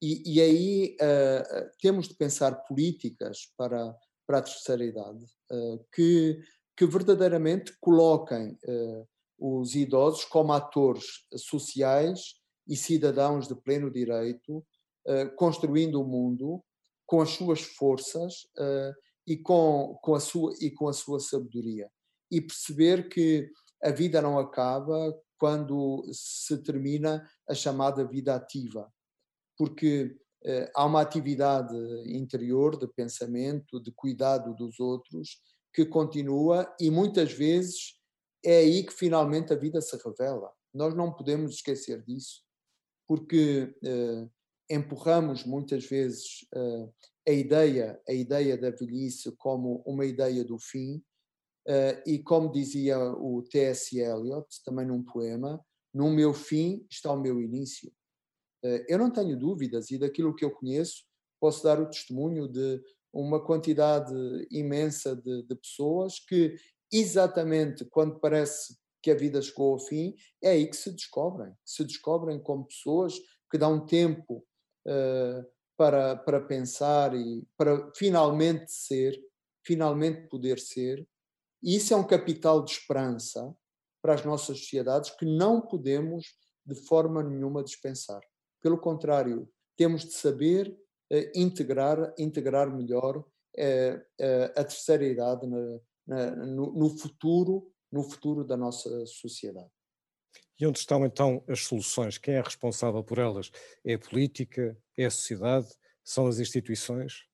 [0.00, 0.96] E, e aí
[1.80, 3.94] temos de pensar políticas para,
[4.26, 5.26] para a terceira idade
[5.92, 6.40] que,
[6.76, 9.08] que verdadeiramente coloquem uh,
[9.38, 12.34] os idosos como atores sociais
[12.68, 14.64] e cidadãos de pleno direito,
[15.36, 16.64] construindo o mundo
[17.06, 18.48] com as suas forças
[19.24, 21.88] e, com, com a sua, e com a sua sabedoria.
[22.28, 23.48] E perceber que
[23.84, 28.90] a vida não acaba quando se termina a chamada vida ativa
[29.56, 31.74] porque eh, há uma atividade
[32.06, 35.40] interior de pensamento, de cuidado dos outros,
[35.76, 38.00] que continua e muitas vezes
[38.42, 40.50] é aí que finalmente a vida se revela.
[40.72, 42.42] Nós não podemos esquecer disso,
[43.06, 44.26] porque eh,
[44.70, 46.88] empurramos muitas vezes eh,
[47.28, 50.96] a ideia, a ideia da velhice como uma ideia do fim,
[51.68, 53.98] uh, e como dizia o T.S.
[53.98, 55.60] Eliot, também num poema,
[55.92, 57.92] no meu fim está o meu início.
[58.64, 61.04] Eh, eu não tenho dúvidas, e daquilo que eu conheço,
[61.40, 62.80] posso dar o testemunho de
[63.20, 64.12] uma quantidade
[64.50, 66.54] imensa de, de pessoas que,
[66.92, 71.54] exatamente quando parece que a vida chegou ao fim, é aí que se descobrem.
[71.64, 73.14] Se descobrem como pessoas
[73.50, 74.44] que dão tempo
[74.86, 79.18] uh, para, para pensar e para finalmente ser,
[79.64, 81.06] finalmente poder ser.
[81.62, 83.54] E isso é um capital de esperança
[84.02, 86.26] para as nossas sociedades que não podemos
[86.64, 88.20] de forma nenhuma dispensar.
[88.60, 90.76] Pelo contrário, temos de saber
[91.34, 98.44] integrar, integrar melhor uh, uh, a terceira idade na, na, no, no, futuro, no futuro
[98.44, 99.70] da nossa sociedade.
[100.58, 102.18] E onde estão então as soluções?
[102.18, 103.50] Quem é responsável por elas?
[103.84, 104.76] É a política?
[104.96, 105.68] É a sociedade?
[106.04, 107.24] São as instituições?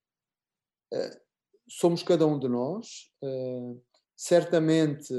[1.68, 3.11] somos cada um de nós.
[4.14, 5.14] certamente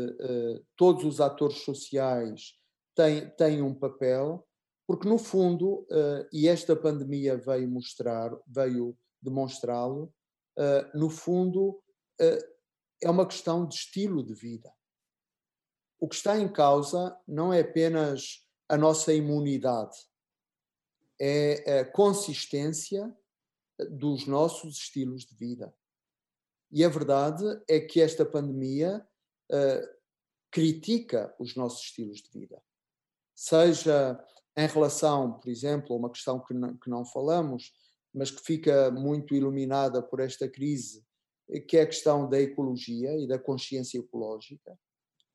[0.76, 2.54] todos os atores sociais
[2.94, 4.48] têm, têm um papel,
[4.86, 10.14] porque, no fundo, uh, e esta pandemia veio mostrar, veio demonstrá-lo,
[10.58, 11.82] uh, no fundo,
[12.22, 12.54] uh,
[13.02, 14.72] é uma questão de estilo de vida.
[16.00, 19.98] O que está em causa não é apenas a nossa imunidade,
[21.20, 23.16] é a consistência
[23.90, 25.74] dos nossos estilos de vida.
[26.72, 29.06] E a verdade é que esta pandemia
[30.52, 32.62] critica os nossos estilos de vida.
[33.36, 34.20] Seja
[34.56, 37.72] em relação, por exemplo, a uma questão que não, que não falamos,
[38.14, 41.04] mas que fica muito iluminada por esta crise,
[41.50, 44.78] eh, que é a questão da ecologia e da consciência ecológica.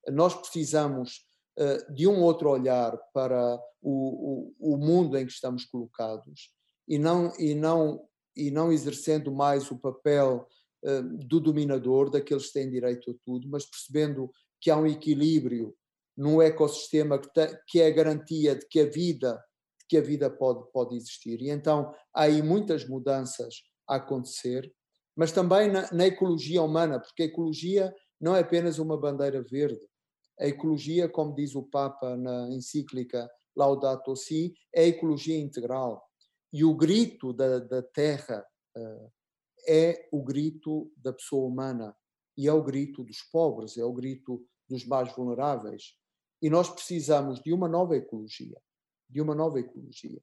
[0.08, 1.26] Nós precisamos
[1.58, 6.54] uh, de um outro olhar para o, o, o, mundo em que estamos colocados
[6.86, 10.46] e não, e não, e não exercendo mais o papel
[10.84, 15.76] uh, do dominador, daqueles que têm direito a tudo, mas percebendo que há um equilíbrio
[16.18, 19.40] num ecossistema que, tem, que é a garantia de que a vida,
[19.88, 21.40] que a vida pode, pode existir.
[21.40, 24.68] E então há aí muitas mudanças a acontecer,
[25.16, 29.80] mas também na, na ecologia humana, porque a ecologia não é apenas uma bandeira verde.
[30.40, 36.04] A ecologia, como diz o Papa na encíclica Laudato Si, é ecologia integral.
[36.52, 38.44] E o grito da, da terra
[38.76, 39.12] uh,
[39.68, 41.94] é o grito da pessoa humana
[42.36, 45.96] e é o grito dos pobres, é o grito dos mais vulneráveis.
[46.40, 48.60] E nós precisamos de uma nova ecologia,
[49.08, 50.20] de uma nova ecologia.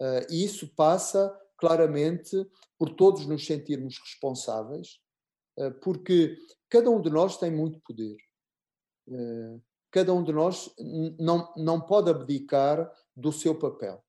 [0.00, 2.36] Uh, e isso passa claramente
[2.76, 4.98] por todos nos sentirmos responsáveis,
[5.58, 6.36] uh, porque
[6.68, 8.16] cada um de nós tem muito poder.
[9.06, 9.62] Uh,
[9.92, 10.74] cada um de nós
[11.18, 14.04] não, não pode abdicar do seu papel.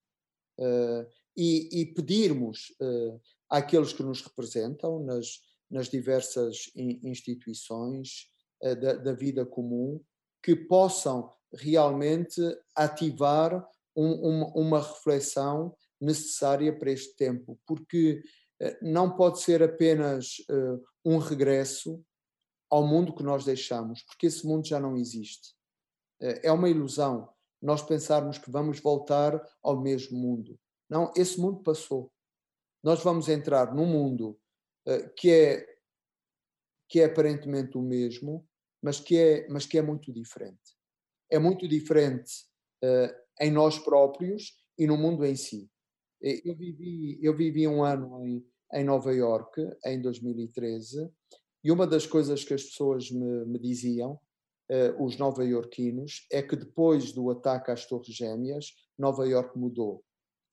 [1.38, 2.74] E, e, pedirmos
[3.50, 8.32] àqueles que nos representam nas, nas diversas instituições
[8.82, 10.02] da, da vida comum
[10.42, 12.42] que possam realmente
[12.76, 18.22] ativar um, uma, uma reflexão necessária para este tempo, porque
[18.82, 20.38] não pode ser apenas
[21.04, 22.04] um regresso
[22.70, 25.56] ao mundo que nós deixamos, porque esse mundo já não existe.
[26.20, 27.34] É uma ilusão
[27.66, 30.60] nós pensarmos que vamos voltar ao mesmo mundo.
[30.90, 32.12] Não, esse mundo passou.
[32.84, 34.40] Nós vamos entrar num mundo
[34.88, 35.76] uh, que é
[36.88, 38.48] que é aparentemente o mesmo,
[38.80, 40.78] mas que é mas que é muito diferente.
[41.30, 42.32] É muito diferente
[42.84, 45.70] uh, em nós próprios e no mundo em si.
[46.22, 51.12] Eu vivi eu vivi um ano em, em Nova York em 2013
[51.64, 54.20] e uma das coisas que as pessoas me, me diziam
[54.70, 60.04] uh, os nova-iorquinos é que depois do ataque às Torres Gêmeas, Nova York mudou.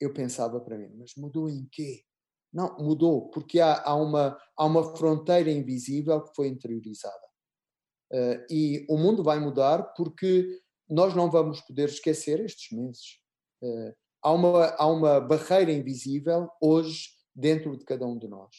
[0.00, 2.02] Eu pensava para mim, mas mudou em quê?
[2.52, 7.26] Não, mudou, porque há, há, uma, há uma fronteira invisível que foi interiorizada.
[8.12, 13.18] Uh, e o mundo vai mudar porque nós não vamos poder esquecer estes meses.
[13.62, 18.51] Uh, há, uma, há uma barreira invisível hoje dentro de cada um de nós.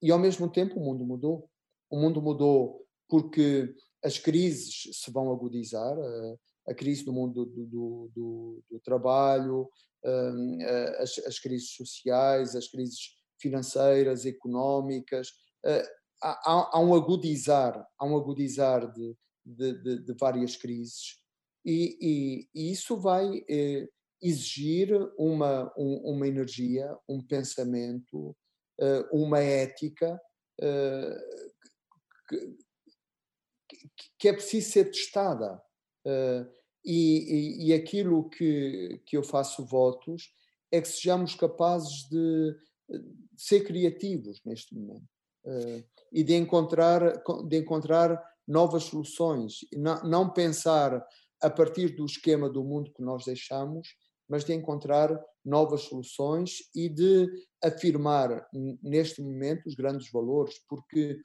[0.00, 1.50] E ao mesmo tempo o mundo mudou.
[1.90, 5.96] O mundo mudou porque as crises se vão agudizar,
[6.68, 9.68] a, crise do mundo do, do, do, do trabalho,
[10.04, 10.58] hum,
[10.98, 15.32] as, as, crises sociais, as crises financeiras, económicas,
[16.22, 21.18] há, há um agudizar, há um agudizar de, de, de, de várias crises
[21.68, 23.86] e, e, isso vai eh,
[24.22, 28.34] exigir uma, um, uma energia, um pensamento,
[28.80, 30.20] uh, uma ética
[30.60, 31.48] uh,
[32.28, 32.56] que,
[34.18, 35.60] que é preciso ser testada.
[36.06, 36.48] Uh,
[36.84, 40.32] e, e, aquilo que, que eu faço votos
[40.72, 42.56] é que sejamos capazes de,
[42.88, 45.04] de ser criativos neste momento
[45.44, 49.58] uh, e de encontrar, de encontrar novas soluções.
[49.74, 51.06] Não, não pensar
[51.40, 53.88] a partir do esquema do mundo que nós deixamos,
[54.28, 57.26] mas de encontrar novas soluções e de
[57.64, 58.46] afirmar
[58.82, 61.18] neste momento os grandes valores, porque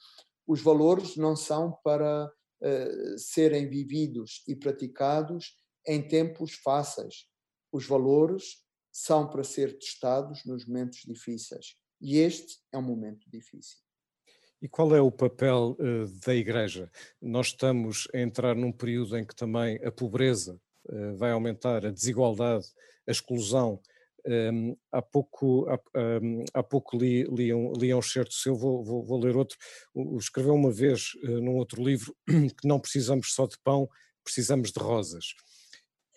[0.47, 5.53] os valores não são para uh, serem vividos e praticados
[5.85, 7.27] em tempos fáceis.
[7.71, 11.75] Os valores são para ser testados nos momentos difíceis.
[11.99, 13.82] E este é um momento difícil.
[14.63, 16.89] E qual é o papel uh, da Igreja?
[17.21, 21.91] Nós estamos a entrar num período em que também a pobreza uh, vai aumentar, a
[21.91, 22.65] desigualdade,
[23.05, 23.81] a exclusão
[24.25, 25.77] um, há pouco, há,
[26.21, 29.57] um, há pouco li, li, um, li um certo seu, vou, vou, vou, ler outro.
[30.17, 33.89] Escreveu uma vez uh, num outro livro que não precisamos só de pão,
[34.23, 35.35] precisamos de rosas.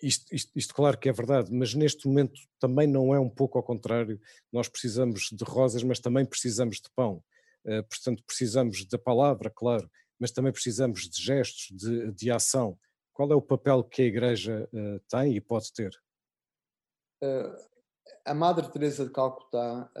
[0.01, 3.57] Isto, isto, isto, claro que é verdade, mas neste momento também não é um pouco
[3.57, 4.21] ao contrário.
[4.53, 7.21] Nós precisamos de rosas, mas também precisamos de pão.
[7.67, 12.79] Uh, portanto, precisamos da palavra, claro, mas também precisamos de gestos, de, de ação.
[13.13, 15.91] Qual é o papel que a Igreja uh, tem e pode ter?
[17.21, 17.53] Uh,
[18.25, 19.91] a Madre Teresa de Calcutá,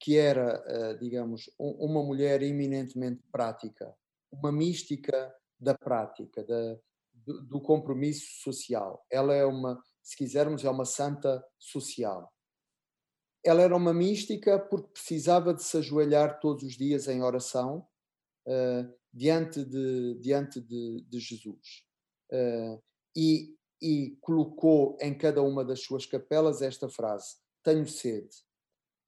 [0.00, 3.94] que era, digamos, um, uma mulher eminentemente prática,
[4.32, 6.78] uma mística da prática, da,
[7.12, 9.04] do, do, compromisso social.
[9.10, 12.32] Ela é uma, se quisermos, é uma santa social.
[13.44, 17.86] Ela era uma mística porque precisava de se ajoelhar todos os dias em oração
[19.12, 21.84] diante de, diante de, de Jesus.
[23.16, 28.36] e e colocou em cada uma das suas capelas esta frase: Tenho sede.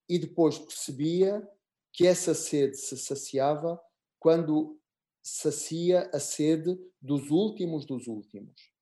[0.09, 1.47] E depois percebia
[1.93, 3.81] que essa sede se saciava
[4.19, 4.79] quando
[5.23, 8.73] sacia a sede dos últimos dos últimos.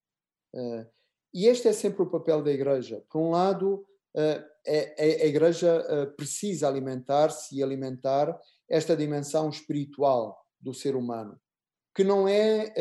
[0.54, 0.86] Uh,
[1.34, 3.04] e este é sempre o papel da Igreja.
[3.10, 10.74] Por um lado, uh, a Igreja uh, precisa alimentar-se e alimentar esta dimensão espiritual do
[10.74, 11.40] ser humano,
[11.94, 12.72] que não é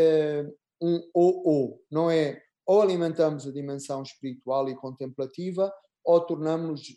[0.81, 5.73] um ou-ou, não é ou alimentamos a dimensão espiritual e contemplativa
[6.03, 6.95] ou tornamos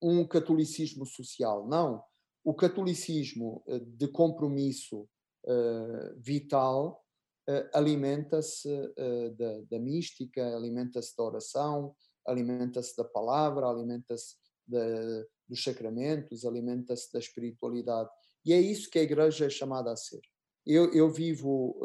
[0.00, 1.66] um catolicismo social.
[1.66, 2.02] Não.
[2.44, 3.64] O catolicismo
[3.98, 5.08] de compromisso
[6.18, 7.02] vital
[7.72, 8.68] alimenta-se
[9.36, 11.94] da, da, mística, alimenta-se da oração,
[12.26, 14.36] alimenta-se da palavra, alimenta-se
[15.48, 18.08] dos sacramentos, alimenta-se da espiritualidade.
[18.44, 20.20] E é isso que a Igreja é chamada a ser.
[20.66, 21.76] Eu, eu vivo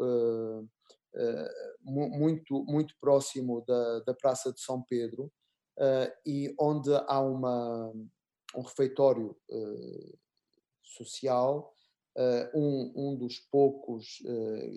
[1.82, 5.32] muito, muito próximo da, da Praça de São Pedro
[5.78, 7.92] uh, e onde há uma,
[8.54, 10.18] um refeitório uh,
[10.82, 11.72] social,
[12.16, 14.22] uh, um, um dos poucos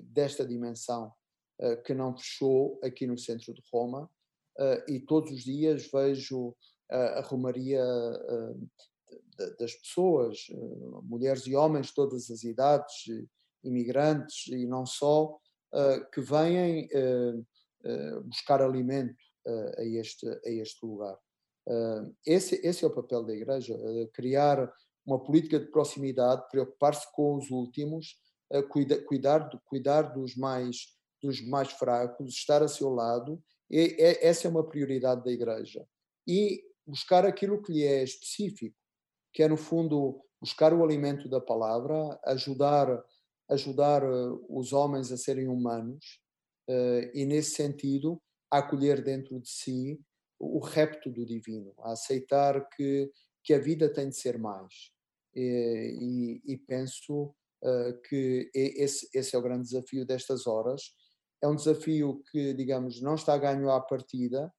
[0.06, 1.14] desta dimensão
[1.86, 4.10] que não fechou aqui no centro de Roma,
[4.88, 6.56] e todos os dias vejo
[6.90, 7.84] a romaria
[9.60, 10.38] das pessoas,
[11.04, 13.06] mulheres e homens de todas as idades,
[13.64, 15.38] imigrantes e não só,
[16.14, 16.90] que vêm
[18.26, 19.16] buscar alimento
[19.78, 21.18] a, este, a este lugar.
[22.26, 23.78] esse, esse é o papel da Igreja,
[24.14, 24.72] criar
[25.06, 28.20] uma política de proximidade, preocupar-se com os últimos,
[28.70, 33.42] cuida, cuidar, cuidar dos, mais, dos mais fracos, estar a seu lado.
[33.70, 35.86] E, é, essa é uma prioridade da Igreja.
[36.28, 38.76] E buscar aquilo que lhe é específico,
[39.34, 43.04] que é, no fundo, buscar o alimento da palavra, ajudar,
[43.50, 44.04] ajudar
[44.50, 46.20] os homens a serem humanos
[47.14, 50.00] e, nesse sentido, a acolher dentro de si
[50.40, 53.12] o repto do divino, a aceitar que,
[53.44, 54.92] que a vida tem de ser mais.
[55.36, 60.94] E, e, e penso uh, que esse, esse é o grande desafio destas horas.
[61.42, 64.52] É um desafio que, digamos, não está ganho à partida,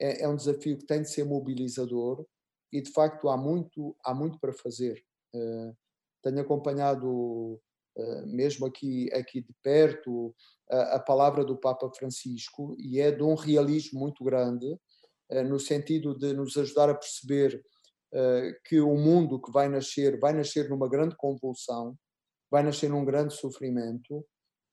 [0.00, 2.24] é, é um desafio que tem de ser mobilizador
[2.72, 5.02] e, de facto, há muito, há muito para fazer.
[5.34, 5.74] Uh,
[6.22, 10.34] tenho acompanhado, uh, mesmo aqui, aqui de perto,
[10.70, 14.78] a, a palavra do Papa Francisco e é de um realismo muito grande,
[15.48, 17.60] no sentido de nos ajudar a perceber
[18.64, 21.98] que o mundo que vai nascer vai nascer numa grande convulsão,
[22.48, 24.24] vai nascer num grande sofrimento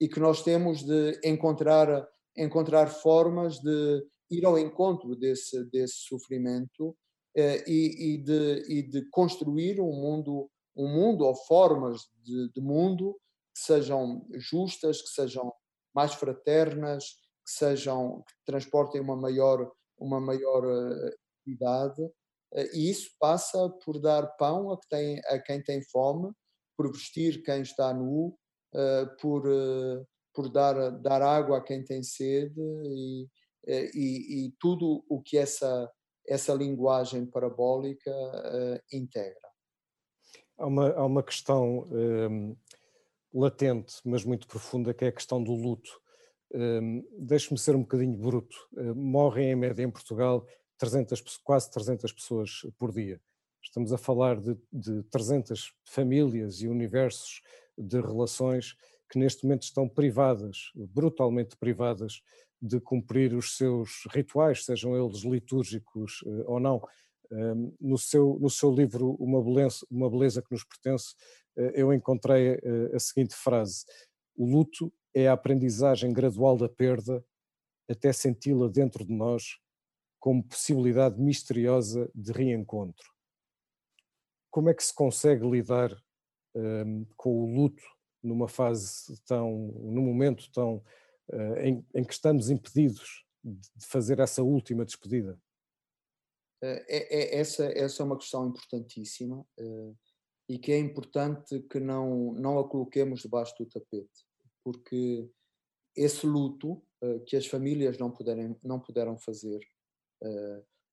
[0.03, 6.93] e que nós temos de encontrar encontrar formas de ir ao encontro desse desse sofrimento
[7.33, 12.59] eh, e, e, de, e de construir um mundo um mundo ou formas de, de
[12.59, 13.13] mundo
[13.55, 15.53] que sejam justas, que sejam
[15.95, 17.05] mais fraternas,
[17.45, 22.03] que sejam que transportem uma maior uma maior uh, equidade
[22.53, 26.29] eh, e isso passa por dar pão a, tem, a quem tem fome,
[26.77, 28.42] por vestir quem está nu, eh,
[29.19, 33.27] por, eh, por dar, dar água a quem tem sede e,
[33.67, 35.91] e, e tudo o que essa,
[36.27, 38.11] essa linguagem parabólica
[38.91, 39.49] integra.
[40.57, 42.55] Há uma, há uma questão um,
[43.33, 46.01] latente, mas muito profunda, que é a questão do luto.
[46.53, 48.55] Um, Deixe-me ser um bocadinho bruto.
[48.95, 50.45] Morrem em média em Portugal
[50.77, 53.19] 300, quase 300 pessoas por dia.
[53.61, 57.41] Estamos a falar de, de 300 famílias e universos
[57.77, 58.75] de relações
[59.09, 62.21] que neste momento estão privadas, brutalmente privadas,
[62.61, 66.81] de cumprir os seus rituais, sejam eles litúrgicos eh, ou não.
[67.31, 71.13] Ehm, no seu, no seu livro Uma Beleza, Uma Beleza que nos pertence,
[71.57, 73.85] eh, eu encontrei eh, a seguinte frase:
[74.35, 77.23] O luto é a aprendizagem gradual da perda
[77.89, 79.59] até senti-la dentro de nós
[80.19, 83.11] como possibilidade misteriosa de reencontro.
[84.49, 85.91] Como é que se consegue lidar
[86.55, 87.83] um, com o luto
[88.23, 89.51] numa fase tão,
[89.81, 90.77] num momento tão
[91.31, 95.37] uh, em, em, que estamos impedidos de fazer essa última despedida?
[96.61, 99.97] Eh, é, é, essa, essa é uma questão importantíssima uh,
[100.47, 104.25] e que é importante que não, não a coloquemos debaixo do tapete,
[104.63, 105.29] porque
[105.95, 109.59] esse luto uh, que as famílias não, puderem, não puderam fazer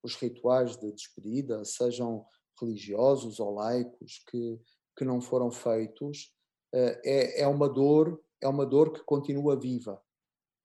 [0.03, 2.27] os rituais de despedida, sejam
[2.61, 4.59] religiosos ou laicos, que,
[5.01, 6.31] que não foram feitos,
[6.75, 9.99] uh, é, é uma dor, é uma dor que continua viva.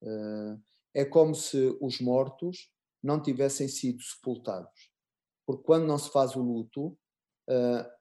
[0.04, 0.62] Uh,
[0.94, 2.70] é como se os mortos
[3.02, 4.92] não tivessem sido sepultados.
[5.48, 6.98] Porque quando não se faz o luto,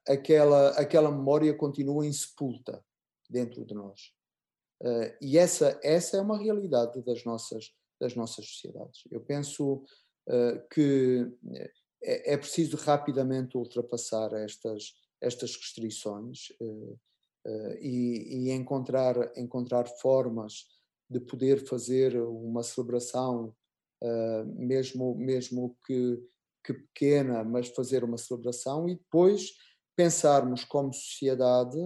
[0.08, 2.82] aquela, aquela memória continua insepulta
[3.28, 4.14] dentro de nós.
[5.20, 7.70] e essa, essa é uma realidade das nossas,
[8.00, 9.02] das nossas sociedades.
[9.10, 9.84] Eu penso
[10.26, 11.30] eh, que
[12.02, 14.94] é, é preciso rapidamente ultrapassar estas,
[15.24, 16.94] estas restrições eh,
[17.46, 20.66] eh, e, e encontrar, encontrar formas
[21.08, 23.54] de poder fazer uma celebração,
[24.56, 26.18] mesmo, mesmo que,
[26.64, 29.52] que pequena, mas fazer uma celebração e depois
[29.94, 31.78] pensarmos como sociedade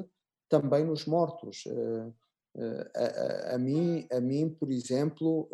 [0.49, 1.65] também nos mortos.
[2.57, 5.49] A, a, a, mim, a mim, por exemplo,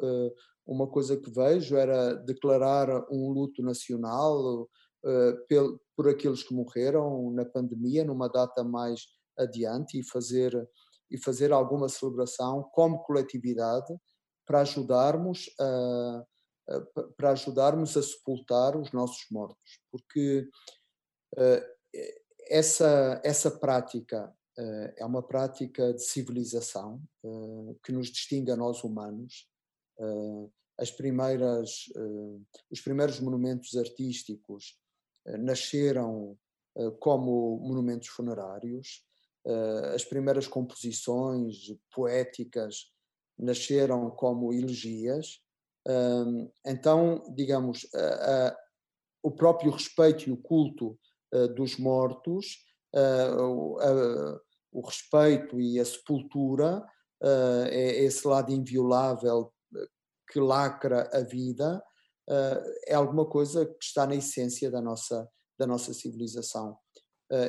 [0.66, 4.68] uma coisa que vejo era declarar um luto nacional
[5.05, 9.07] uh, por aqueles que morreram na pandemia, numa data mais
[9.38, 10.68] adiante, e fazer,
[11.11, 13.94] e fazer alguma celebração como coletividade
[14.46, 16.24] para ajudarmos a,
[17.16, 20.48] para ajudarmos a sepultar os nossos mortos, porque
[21.34, 21.74] uh,
[22.48, 27.02] essa, essa prática uh, é uma prática de civilização
[27.84, 29.48] que nos distingue a nós humanos.
[30.76, 31.84] As primeiras,
[32.70, 34.78] os primeiros monumentos artísticos
[35.26, 36.36] nasceram
[37.00, 39.04] como monumentos funerários,
[39.94, 41.56] as primeiras composições
[41.94, 42.92] poéticas
[43.38, 45.40] nasceram como elegias.
[46.66, 47.86] então, digamos,
[49.22, 50.98] o próprio respeito e o culto
[51.54, 52.64] dos mortos,
[54.72, 56.82] o respeito e a sepultura
[57.70, 59.52] é esse lado inviolável
[60.30, 61.82] que lacra a vida,
[62.86, 66.76] é alguma coisa que está na essência da nossa, da nossa civilização.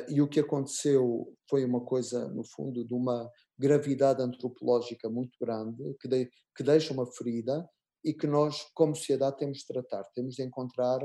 [0.08, 5.96] e o que aconteceu foi uma coisa, no fundo, de uma gravidade antropológica muito grande,
[6.00, 7.68] que, de, que deixa uma ferida
[8.04, 11.00] e que nós, como sociedade, temos de tratar, temos de encontrar,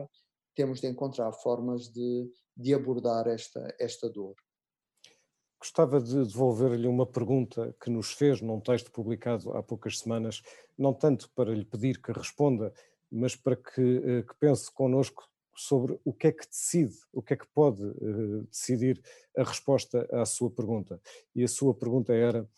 [0.55, 4.35] temos de encontrar formas de, de abordar esta, esta dor.
[5.59, 10.41] Gostava de devolver-lhe uma pergunta que nos fez num texto publicado há poucas semanas,
[10.77, 12.73] não tanto para lhe pedir que responda,
[13.11, 17.33] mas para que, eh, que pense connosco sobre o que é que decide, o que
[17.33, 19.01] é que pode uh, decidir
[19.37, 20.99] a resposta à sua pergunta.
[21.35, 22.49] E a sua pergunta era: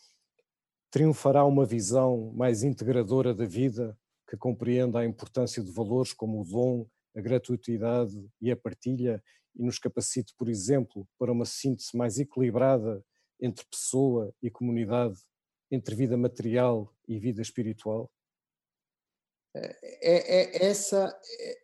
[0.90, 3.98] triunfará uma visão mais integradora da vida
[4.28, 6.86] que compreenda a importância de valores como o dom,
[7.16, 9.22] a gratuitidade e a partilha
[9.54, 13.04] e nos capacite, por exemplo, para uma síntese mais equilibrada
[13.40, 15.18] entre pessoa e comunidade,
[15.70, 18.10] entre vida material e vida espiritual?
[19.54, 21.58] É, é, é essa é,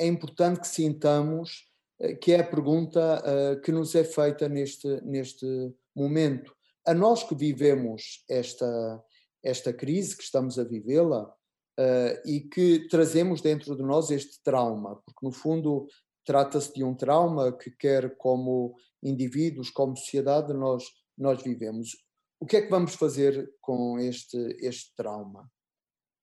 [0.00, 1.68] é, importante que sintamos
[2.00, 5.46] eh, que é a pergunta uh, que nos é feita neste, neste
[5.94, 6.54] momento.
[6.86, 9.04] A nós que vivemos esta,
[9.42, 14.96] esta crise, que estamos a vivê-la, uh, e que trazemos dentro de nós este trauma,
[15.04, 15.86] porque no fundo
[16.24, 20.84] trata-se de um trauma que quer como indivíduos, como sociedade, nós,
[21.16, 21.96] nós vivemos.
[22.40, 25.50] O que é que vamos fazer com este, este trauma?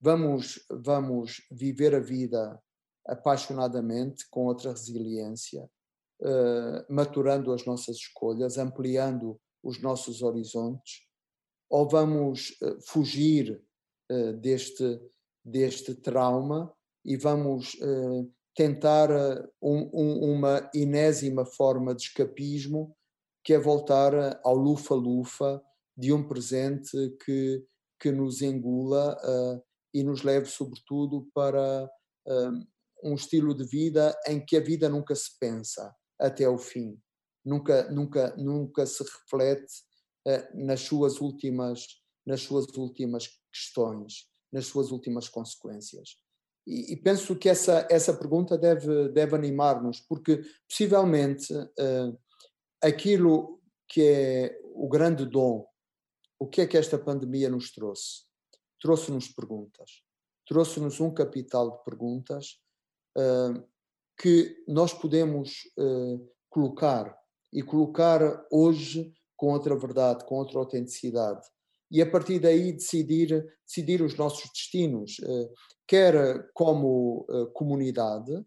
[0.00, 2.60] Vamos, vamos viver a vida
[3.06, 5.68] apaixonadamente, com outra resiliência,
[6.20, 11.06] uh, maturando as nossas escolhas, ampliando os nossos horizontes,
[11.70, 13.62] ou vamos uh, fugir
[14.10, 15.00] uh, deste,
[15.44, 16.72] deste trauma
[17.04, 17.76] e vamos
[18.52, 19.10] tentar
[19.62, 22.96] um, um, uma enésima forma de escapismo,
[23.44, 25.62] que é voltar ao lufa-lufa
[25.96, 26.90] de um presente
[27.24, 27.64] que,
[28.00, 29.16] que nos engula
[29.98, 31.90] e nos leve, sobretudo, para
[33.02, 36.98] um estilo de vida em que a vida nunca se pensa até o fim,
[37.44, 39.72] nunca, nunca, nunca se reflete
[40.54, 41.86] nas suas últimas
[42.26, 46.16] nas suas últimas questões nas suas últimas consequências.
[46.66, 52.18] E, e penso que essa, essa pergunta deve, deve animar-nos, porque possivelmente uh,
[52.82, 55.64] aquilo que é o grande dom,
[56.38, 58.25] o que é que esta pandemia nos trouxe?
[58.86, 60.04] Trouxe-nos perguntas,
[60.46, 62.60] trouxe-nos um capital de perguntas
[63.18, 63.60] uh,
[64.16, 67.12] que nós podemos uh, colocar
[67.52, 71.44] e colocar hoje com outra verdade, com outra autenticidade.
[71.90, 75.50] E a partir daí decidir, decidir os nossos destinos, eh,
[75.86, 78.44] quer como comunidade,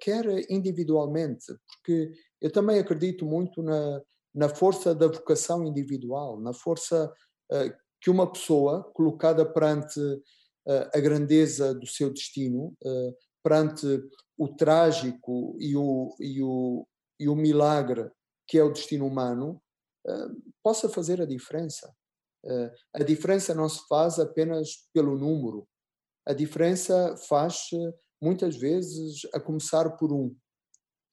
[0.00, 4.00] quer individualmente, porque eu também acredito muito na,
[4.32, 7.12] na força da vocação individual, na força
[8.00, 10.00] que uma pessoa colocada perante
[10.94, 12.76] a grandeza do seu destino,
[13.42, 13.86] perante
[14.36, 16.86] o trágico e o, e o,
[17.18, 18.10] e o milagre
[18.46, 19.62] que é o destino humano,
[20.62, 21.90] possa fazer a diferença.
[22.44, 25.68] Eh, a diferença não se faz apenas pelo número,
[26.26, 27.68] a diferença faz
[28.20, 30.34] muitas vezes a começar por um.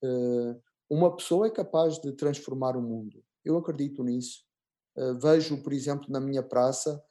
[0.04, 0.56] Eh,
[0.90, 3.24] uma pessoa é capaz de transformar o mundo.
[3.44, 4.45] Eu acredito nisso.
[4.98, 7.02] Eh, vejo, por exemplo, na minha praça,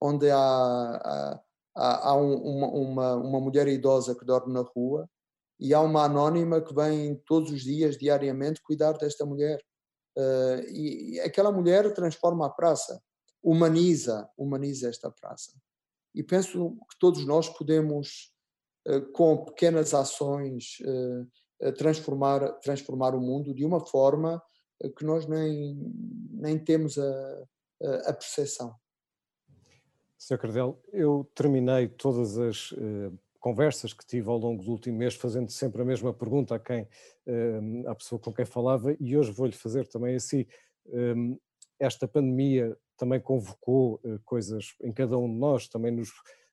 [0.00, 1.40] onde há,
[1.74, 5.08] há, há uma, uma, uma mulher idosa que dorme na rua
[5.60, 9.60] e há uma anónima que vem todos os dias, diariamente, cuidar desta mulher.
[10.68, 13.00] e aquela mulher transforma a praça
[13.42, 15.52] humaniza, humaniza esta praça.
[16.14, 18.32] E penso que todos nós podemos,
[18.86, 20.76] eh, com pequenas ações,
[21.60, 24.42] eh, transformar, transformar o mundo de uma forma
[24.90, 25.76] que nós nem,
[26.30, 27.44] nem temos a,
[28.06, 28.74] a percepção.
[30.18, 30.38] Sr.
[30.38, 35.50] Cardel, eu terminei todas as uh, conversas que tive ao longo do último mês fazendo
[35.50, 39.52] sempre a mesma pergunta a quem, uh, à pessoa com quem falava e hoje vou-lhe
[39.52, 40.46] fazer também assim.
[41.78, 46.10] Esta pandemia também convocou eh, coisas em cada um de nós, também nos,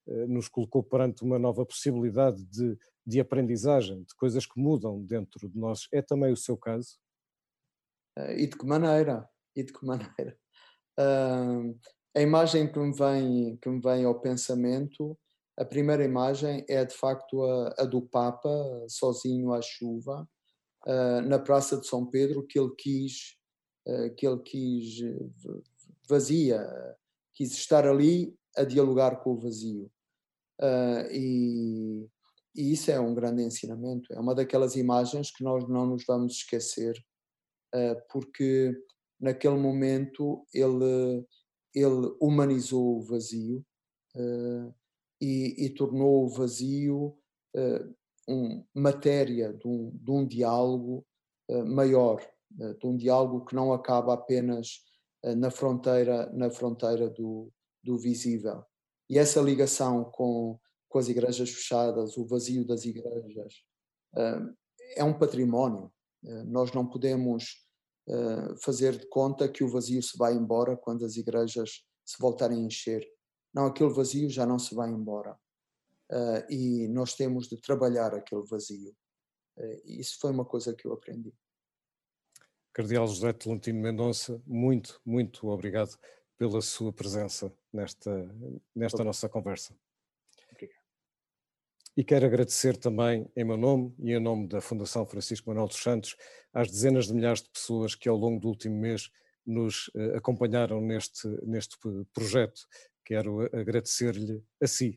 [0.08, 2.76] eh, nos colocou perante uma nova possibilidade de,
[3.06, 5.88] de aprendizagem, de coisas que mudam dentro de nós.
[5.92, 6.98] É também o seu caso?
[8.20, 9.28] Eh, e de que maneira?
[9.56, 10.38] E de que maneira?
[11.00, 11.80] Uh,
[12.14, 15.18] a imagem que me, vem, que me vem ao pensamento,
[15.58, 18.50] a primeira imagem é de facto a, a do Papa,
[18.90, 20.28] sozinho à chuva,
[20.86, 23.38] uh, na Praça de São Pedro, que ele quis,
[23.88, 25.00] uh, que ele quis
[26.10, 26.68] vazia,
[27.34, 29.90] quis estar ali a dialogar com o vazio.
[30.60, 32.10] Uh, e,
[32.54, 36.34] e, isso é um grande ensinamento, é uma daquelas imagens que nós não nos vamos
[36.34, 37.02] esquecer,
[38.12, 38.74] porque
[39.20, 41.26] naquele momento ele,
[41.74, 43.66] ele humanizou o vazio
[45.22, 47.18] e, e, tornou o vazio
[48.28, 51.06] um, matéria de um, de um diálogo
[51.66, 54.84] maior, de um diálogo que não acaba apenas
[55.38, 57.52] na fronteira, na fronteira do,
[57.84, 58.64] do visível.
[59.10, 63.64] E essa ligação com, com as igrejas fechadas, o vazio das igrejas,
[64.96, 65.92] é um património.
[66.48, 67.68] Nós não podemos
[68.64, 72.66] fazer de conta que o vazio se vai embora quando as igrejas se voltarem a
[72.66, 73.08] encher.
[73.54, 75.38] Não, aquele vazio já não se vai embora.
[76.50, 78.96] e nós temos de trabalhar aquele vazio.
[79.86, 81.34] isso foi uma coisa que eu aprendi.
[82.74, 85.98] Cardeal José Tolentino Mendonça, muito, muito obrigado
[86.38, 88.34] pela sua presença nesta,
[88.74, 89.76] nesta nossa conversa.
[92.00, 95.84] E quero agradecer também, em meu nome e em nome da Fundação Francisco Manuel dos
[95.84, 96.16] Santos,
[96.54, 99.10] às dezenas de milhares de pessoas que ao longo do último mês
[99.45, 101.78] nos eh, acompanharam neste, neste
[102.14, 102.62] projeto.
[103.04, 104.93] Quero agradecer-lhe a si,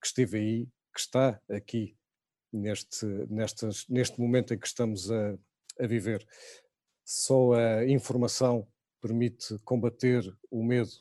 [0.00, 1.96] que esteve aí, que está aqui
[2.52, 5.36] neste, nestas, neste momento em que estamos a,
[5.80, 6.24] a viver.
[7.04, 8.68] Só a informação
[9.02, 10.92] permite combater o medo,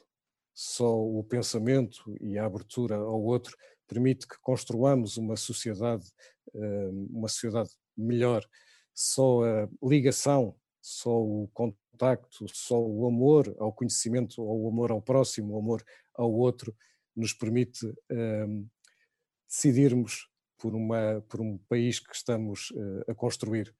[0.56, 3.56] só o pensamento e a abertura ao outro
[3.88, 6.06] permite que construamos uma sociedade,
[6.54, 8.46] eh, uma sociedade melhor.
[8.94, 15.02] Só a ligação, só o contacto, só o amor ao conhecimento, ou o amor ao
[15.02, 15.84] próximo, o amor
[16.14, 16.76] ao outro,
[17.16, 18.68] nos permite um,
[19.48, 23.74] decidirmos por, uma, por um país que estamos uh, a construir,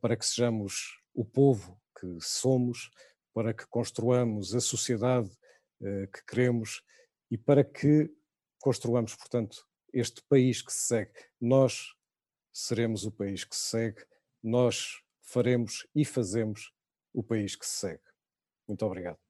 [0.00, 2.92] para que sejamos o povo que somos,
[3.34, 5.28] para que construamos a sociedade
[6.12, 6.80] que queremos
[7.28, 8.08] e para que
[8.64, 11.12] construamos, portanto, este país que se segue.
[11.38, 11.94] Nós
[12.50, 14.02] seremos o país que se segue,
[14.42, 16.72] nós faremos e fazemos
[17.12, 18.02] o país que se segue.
[18.66, 19.23] Muito obrigado.